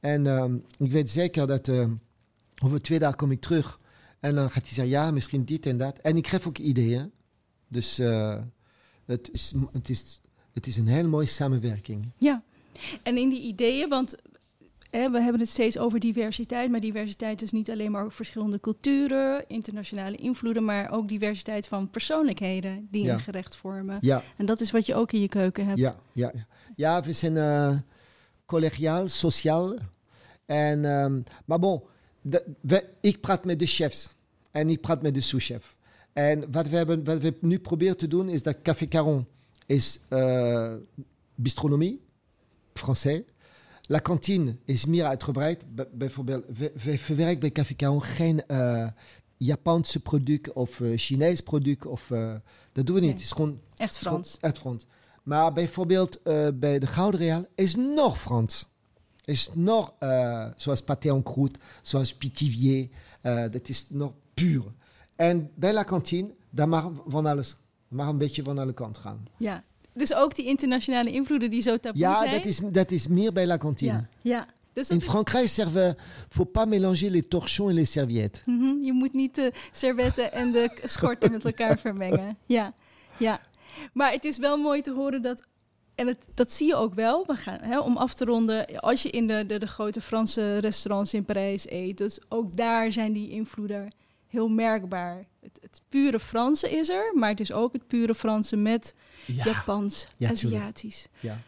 En 0.00 0.26
ehm, 0.26 0.56
ik 0.78 0.90
weet 0.92 1.10
zeker 1.10 1.46
dat 1.46 1.68
ehm, 1.68 1.92
over 2.64 2.82
twee 2.82 2.98
dagen 2.98 3.16
kom 3.16 3.30
ik 3.30 3.40
terug. 3.40 3.80
En 4.20 4.34
dan 4.34 4.50
gaat 4.50 4.62
hij 4.62 4.72
zeggen, 4.72 4.88
ja, 4.94 5.10
misschien 5.10 5.44
dit 5.44 5.66
en 5.66 5.78
dat. 5.78 5.98
En 5.98 6.16
ik 6.16 6.26
geef 6.26 6.46
ook 6.46 6.58
ideeën. 6.58 7.12
Dus 7.68 7.98
eh, 7.98 8.40
het, 9.06 9.30
is, 9.32 9.54
het, 9.72 9.88
is, 9.88 10.20
het 10.52 10.66
is 10.66 10.76
een 10.76 10.86
heel 10.86 11.08
mooie 11.08 11.26
samenwerking. 11.26 12.10
Ja, 12.18 12.42
en 13.02 13.16
in 13.16 13.28
die 13.28 13.40
ideeën, 13.40 13.88
want 13.88 14.14
hè, 14.90 15.10
we 15.10 15.20
hebben 15.20 15.40
het 15.40 15.48
steeds 15.50 15.78
over 15.78 16.00
diversiteit, 16.00 16.70
maar 16.70 16.80
diversiteit 16.80 17.42
is 17.42 17.50
niet 17.52 17.70
alleen 17.70 17.90
maar 17.90 18.10
verschillende 18.12 18.60
culturen, 18.60 19.44
internationale 19.48 20.16
invloeden, 20.16 20.64
maar 20.64 20.90
ook 20.90 21.08
diversiteit 21.08 21.68
van 21.68 21.90
persoonlijkheden 21.90 22.88
die 22.90 23.04
Ja. 23.04 23.12
een 23.14 23.20
gerecht 23.20 23.56
vormen. 23.56 23.98
Ja, 24.00 24.22
En 24.36 24.46
dat 24.46 24.60
is 24.60 24.70
wat 24.70 24.86
je 24.86 24.94
ook 24.94 25.12
in 25.12 25.20
je 25.20 25.28
keuken 25.28 25.66
hebt. 25.66 25.78
ja, 25.78 25.94
ja. 26.12 26.30
ja. 26.34 26.46
Ja, 26.76 27.02
we 27.02 27.12
zijn 27.12 27.36
eh, 27.36 27.76
collegiaal, 28.46 29.08
sociaal. 29.08 29.74
En, 30.46 30.84
ehm, 30.84 31.20
maar 31.44 31.58
bon, 31.58 31.82
de- 32.26 32.44
we, 32.60 32.86
ik 33.00 33.20
praat 33.20 33.44
met 33.44 33.58
de 33.58 33.66
chefs 33.66 34.14
en 34.50 34.68
ik 34.70 34.80
praat 34.80 35.02
met 35.02 35.14
de 35.14 35.20
sous-chef. 35.20 35.76
En 36.12 36.50
wat 36.52 36.68
we, 36.68 36.76
hebben, 36.76 37.04
wat 37.04 37.18
we 37.18 37.34
nu 37.40 37.58
proberen 37.58 37.96
te 37.96 38.08
doen 38.08 38.28
is 38.28 38.42
dat 38.42 38.62
Café 38.62 38.86
Caron 38.88 39.26
is 39.66 40.00
eh 40.08 40.74
bistronomie, 41.34 42.00
français. 42.74 43.22
La 43.86 43.98
kantine 43.98 44.56
is 44.64 44.84
meer 44.84 45.04
uitgebreid. 45.04 45.64
Bijvoorbeeld, 45.92 46.44
we, 46.58 46.72
we 46.84 46.98
verwerken 46.98 47.40
bij 47.40 47.50
Café 47.52 47.74
Caron 47.74 48.02
geen 48.02 48.46
eh, 48.46 48.88
Japanse 49.36 50.00
product 50.00 50.52
of 50.52 50.80
eh, 50.80 50.88
Chinees 50.96 51.40
product. 51.40 51.86
Of, 51.86 52.06
dat 52.72 52.86
doen 52.86 52.94
we 52.94 53.00
niet. 53.00 53.00
Nee. 53.00 53.10
Het 53.12 53.20
is 53.20 53.32
gewoon 53.32 53.60
Echt 53.76 53.98
Frans. 53.98 54.38
Echt 54.40 54.58
Frans. 54.58 54.86
Maar 55.22 55.52
bijvoorbeeld 55.52 56.22
bij 56.54 56.78
de 56.78 56.86
Gouden 56.86 57.20
Real 57.20 57.46
is 57.54 57.74
nog 57.74 58.20
Frans. 58.20 58.68
Is 59.24 59.50
nog 59.52 59.92
eh, 59.98 60.46
zoals 60.56 60.82
pâté 60.82 61.08
en 61.08 61.22
croûte, 61.22 61.60
zoals 61.82 62.14
pitivier. 62.14 62.88
eh, 63.20 63.42
dat 63.50 63.68
is 63.68 63.86
nog 63.88 64.12
puur. 64.34 64.62
En 65.16 65.50
bij 65.54 65.72
La 65.72 65.84
Cantine, 65.84 66.34
daar 66.50 66.68
mag 66.68 66.90
van 67.06 67.26
alles. 67.26 67.56
mag 67.88 68.08
een 68.08 68.18
beetje 68.18 68.42
van 68.42 68.58
alle 68.58 68.72
kanten 68.72 69.02
gaan. 69.02 69.24
Ja. 69.38 69.62
Dus 69.92 70.14
ook 70.14 70.34
die 70.34 70.46
internationale 70.46 71.10
invloeden 71.10 71.50
die 71.50 71.60
zo 71.62 71.76
taboe 71.78 72.00
Ja, 72.00 72.18
zijn. 72.18 72.30
dat 72.36 72.44
is, 72.44 72.60
dat 72.72 72.90
is 72.90 73.06
meer 73.06 73.32
bij 73.32 73.46
La 73.46 73.56
Cantine. 73.58 73.92
ja. 73.92 74.08
ja. 74.22 74.46
Dus 74.72 74.88
In 74.90 75.00
Frankrijk 75.00 75.48
servent, 75.48 75.96
faut 76.28 76.52
pas 76.52 76.66
mélanger 76.66 77.10
les 77.10 77.28
torchons 77.28 77.68
et 77.70 77.74
les 77.74 77.92
serviettes. 77.92 78.40
Mhm, 78.44 78.82
Je 78.84 78.92
moet 78.92 79.12
niet 79.12 79.34
de 79.34 79.52
servetten 79.72 80.32
en 80.32 80.52
de 80.52 80.78
schorten 80.84 81.30
met 81.32 81.44
elkaar 81.44 81.78
vermengen. 81.78 82.36
Ja, 82.46 82.72
ja. 83.18 83.40
Maar 83.92 84.12
het 84.12 84.24
is 84.24 84.38
wel 84.38 84.56
mooi 84.56 84.80
te 84.80 84.92
horen 84.92 85.22
dat. 85.22 85.42
En 85.94 86.06
het, 86.06 86.18
dat 86.34 86.52
zie 86.52 86.66
je 86.66 86.74
ook 86.74 86.94
wel. 86.94 87.24
We 87.26 87.34
gaan, 87.34 87.58
hè, 87.60 87.80
om 87.80 87.96
af 87.96 88.14
te 88.14 88.24
ronden, 88.24 88.80
als 88.80 89.02
je 89.02 89.10
in 89.10 89.26
de, 89.26 89.44
de, 89.46 89.58
de 89.58 89.66
grote 89.66 90.00
Franse 90.00 90.58
restaurants 90.58 91.14
in 91.14 91.24
Parijs 91.24 91.70
eet, 91.70 91.98
dus 91.98 92.18
ook 92.28 92.56
daar 92.56 92.92
zijn 92.92 93.12
die 93.12 93.30
invloeden 93.30 93.94
heel 94.26 94.48
merkbaar. 94.48 95.26
Het, 95.40 95.58
het 95.60 95.80
pure 95.88 96.18
Franse 96.20 96.70
is 96.70 96.88
er, 96.88 97.12
maar 97.14 97.30
het 97.30 97.40
is 97.40 97.52
ook 97.52 97.72
het 97.72 97.86
pure 97.86 98.14
Franse 98.14 98.56
met 98.56 98.94
Ja, 99.26 99.44
Japans, 99.44 100.06
Ja. 100.16 100.30
Aziatisch, 100.30 101.06
ja. 101.20 101.40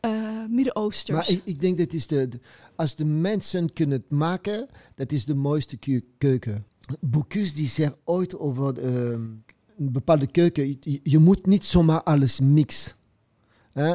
eh, 0.00 0.44
Midden-Oosters. 0.48 1.18
Maar 1.18 1.30
ik, 1.30 1.40
ik 1.44 1.60
denk 1.60 1.78
dat 1.78 1.92
is 1.92 2.06
de, 2.06 2.28
de- 2.28 2.40
als 2.76 2.96
de 2.96 3.04
mensen 3.04 3.72
kunnen 3.72 3.98
het 4.00 4.10
maken, 4.10 4.68
dat 4.94 5.12
is 5.12 5.24
de 5.24 5.34
mooiste 5.34 5.76
keu- 5.76 6.04
keuken. 6.18 6.66
Bocuse 7.00 7.54
die 7.54 7.68
zegt 7.68 7.94
ooit 8.04 8.38
over 8.38 8.78
ehm, 8.78 9.12
een 9.78 9.92
bepaalde 9.92 10.26
keuken, 10.26 10.76
je, 10.80 11.00
je 11.02 11.18
moet 11.18 11.46
niet 11.46 11.64
zomaar 11.64 12.02
alles 12.02 12.40
mixen. 12.40 12.92
Hè? 13.72 13.94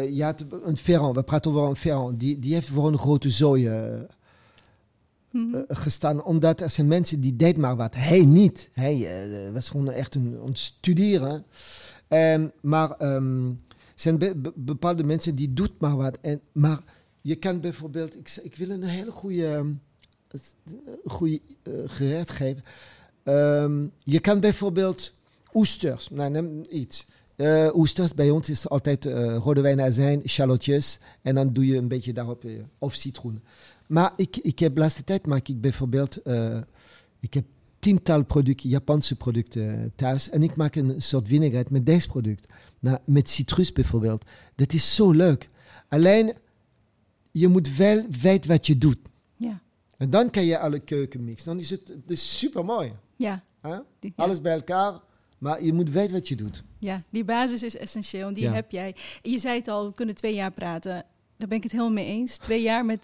Je 0.00 0.22
had 0.24 0.44
een 0.64 0.76
Ferrand, 0.76 1.14
we 1.16 1.22
praten 1.22 1.50
over 1.50 1.68
een 1.68 1.76
Ferrand, 1.76 2.20
die, 2.20 2.38
die 2.38 2.54
heeft 2.54 2.68
voor 2.68 2.86
een 2.86 2.98
grote 2.98 3.30
zooi 3.30 3.68
eh, 3.68 4.00
Mhm. 5.32 5.54
eh, 5.54 5.62
gestaan, 5.76 6.24
omdat 6.24 6.60
er 6.60 6.70
zijn 6.70 6.86
mensen 6.86 7.20
die 7.20 7.36
deed 7.36 7.56
maar 7.56 7.76
wat. 7.76 7.94
Hij 7.94 8.24
niet. 8.24 8.68
Hij 8.72 9.50
was 9.52 9.68
gewoon 9.70 9.90
echt 9.90 10.14
een, 10.14 10.38
het 10.44 10.58
studeren. 10.58 11.44
Ehm, 12.08 12.46
maar 12.60 12.90
ehm, 12.90 13.50
zijn 13.94 14.18
be- 14.18 14.34
be- 14.34 14.52
bepaalde 14.54 15.04
mensen 15.04 15.34
die 15.34 15.52
doet 15.52 15.72
maar 15.78 15.96
wat. 15.96 16.18
En, 16.20 16.40
maar 16.52 16.80
je 17.20 17.34
kan 17.36 17.60
bijvoorbeeld, 17.60 18.16
ik, 18.16 18.38
ik 18.42 18.56
wil 18.56 18.70
een 18.70 18.82
hele 18.82 19.10
goede 19.10 19.46
ehm, 19.54 19.70
goede 21.04 21.40
uh, 21.62 21.74
gerecht 21.86 22.30
geven. 22.30 22.62
Um, 23.24 23.90
je 24.04 24.18
kan 24.20 24.40
bijvoorbeeld 24.40 25.14
oesters, 25.54 26.08
nou 26.10 26.30
neem 26.30 26.62
iets. 26.70 27.06
Uh, 27.38 27.68
oesters 27.74 28.14
bij 28.14 28.30
ons 28.30 28.48
is 28.48 28.68
altijd 28.68 29.06
uh, 29.06 29.36
rode 29.36 29.60
wijn, 29.60 29.80
azijn, 29.80 30.28
shallotjes. 30.28 30.98
En 31.22 31.34
dan 31.34 31.52
doe 31.52 31.66
je 31.66 31.76
een 31.76 31.88
beetje 31.88 32.12
daarop, 32.12 32.44
uh, 32.44 32.62
of 32.78 32.94
citroen. 32.94 33.42
Maar 33.86 34.12
ik, 34.16 34.36
ik 34.36 34.58
heb 34.58 34.74
de 34.74 34.80
laatste 34.80 35.04
tijd 35.04 35.26
maak 35.26 35.48
ik 35.48 35.60
bijvoorbeeld, 35.60 36.20
ik 37.20 37.34
heb 37.34 37.44
tiental 37.78 38.24
producten, 38.24 38.68
Japanse 38.68 39.16
producten 39.16 39.92
thuis. 39.94 40.30
En 40.30 40.42
ik 40.42 40.56
maak 40.56 40.74
een 40.74 41.02
soort 41.02 41.28
vinaigrette 41.28 41.72
met 41.72 41.86
deze 41.86 42.08
product. 42.08 42.46
Nou, 42.78 42.98
met 43.04 43.30
citrus 43.30 43.72
bijvoorbeeld. 43.72 44.24
Dat 44.54 44.72
is 44.72 44.94
zo 44.94 45.10
leuk. 45.10 45.50
Alleen, 45.88 46.32
je 47.30 47.48
moet 47.48 47.76
wel 47.76 48.06
weten 48.20 48.50
wat 48.50 48.66
je 48.66 48.78
doet. 48.78 48.98
Ja. 49.36 49.60
En 49.96 50.10
dan 50.10 50.30
kan 50.30 50.44
je 50.44 50.58
alle 50.58 50.78
keuken 50.78 51.24
mixen. 51.24 51.48
Dan 51.48 51.60
is 51.60 51.70
het, 51.70 51.88
het 51.88 52.10
is 52.10 52.38
super 52.38 52.64
mooi. 52.64 52.92
Ja. 53.16 53.42
Huh? 53.62 53.78
Alles 54.16 54.40
bij 54.40 54.54
elkaar. 54.54 55.00
Maar 55.38 55.64
je 55.64 55.72
moet 55.72 55.90
weten 55.90 56.12
wat 56.12 56.28
je 56.28 56.36
doet. 56.36 56.62
Ja, 56.80 57.02
die 57.10 57.24
basis 57.24 57.62
is 57.62 57.76
essentieel 57.76 58.28
en 58.28 58.34
die 58.34 58.44
Ja. 58.44 58.52
heb 58.52 58.70
jij. 58.70 58.94
Je 59.22 59.38
zei 59.38 59.58
het 59.58 59.68
al, 59.68 59.86
we 59.86 59.94
kunnen 59.94 60.14
twee 60.14 60.34
jaar 60.34 60.52
praten. 60.52 61.04
Daar 61.38 61.48
ben 61.48 61.56
ik 61.56 61.62
het 61.62 61.72
helemaal 61.72 61.92
mee 61.92 62.06
eens. 62.06 62.36
Twee 62.36 62.62
jaar 62.62 62.84
met 62.84 63.02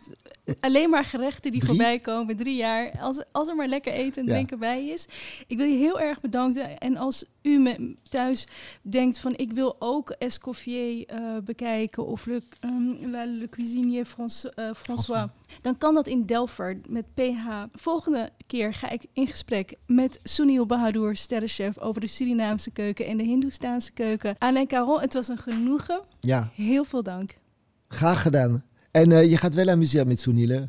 alleen 0.61 0.91
maar 0.91 1.05
gerechten 1.05 1.51
die 1.53 1.61
Drie? 1.61 1.73
voorbij 1.75 1.99
komen. 1.99 2.37
Drie 2.37 2.57
jaar. 2.57 2.93
Als, 3.01 3.25
als 3.33 3.49
er 3.49 3.55
maar 3.57 3.69
lekker 3.69 3.93
eten 3.93 4.23
en 4.23 4.29
Ja. 4.29 4.33
drinken 4.35 4.59
bij 4.59 4.87
is. 4.87 5.07
Ik 5.47 5.57
wil 5.57 5.67
je 5.67 5.77
heel 5.77 6.01
erg 6.01 6.21
bedanken. 6.21 6.79
En 6.79 6.97
als 6.97 7.25
u 7.43 7.59
me 7.59 7.95
thuis 8.09 8.47
denkt 8.83 9.19
van 9.19 9.37
ik 9.37 9.53
wil 9.53 9.77
ook 9.79 10.11
Escoffier 10.11 11.07
eh, 11.07 11.37
bekijken. 11.45 12.07
Of 12.07 12.27
Le, 12.27 12.43
ehm, 12.61 13.11
La- 13.11 13.25
Le 13.25 13.49
Cuisinier 13.49 14.05
Frans, 14.05 14.51
eh, 14.55 14.71
François. 14.75 15.29
Dan 15.61 15.79
kan 15.79 15.95
dat 15.95 16.07
in 16.07 16.27
Delft 16.27 16.59
met 16.89 17.15
PH. 17.15 17.63
Volgende 17.73 18.31
keer 18.47 18.75
ga 18.75 18.91
ik 18.91 19.03
in 19.13 19.27
gesprek 19.27 19.75
met 19.87 20.21
Sunil 20.23 20.67
Bahadur, 20.67 21.17
sterrenchef, 21.17 21.79
over 21.79 22.01
de 22.01 22.07
Surinaamse 22.07 22.71
keuken 22.71 23.07
en 23.07 23.17
de 23.17 23.25
Hindoestaanse 23.25 23.93
keuken. 23.93 24.35
Alain 24.39 24.67
Caron, 24.67 25.01
het 25.01 25.13
was 25.15 25.29
een 25.29 25.39
genoegen. 25.39 26.01
Ja, 26.21 26.51
Heel 26.55 26.85
veel 26.85 27.03
dank. 27.03 27.31
Graag 27.89 28.23
gedaan. 28.23 28.65
En 28.91 29.13
eh, 29.13 29.31
je 29.31 29.37
gaat 29.37 29.55
wel 29.55 29.69
amuseren 29.69 30.07
met 30.07 30.21
Sunil? 30.21 30.69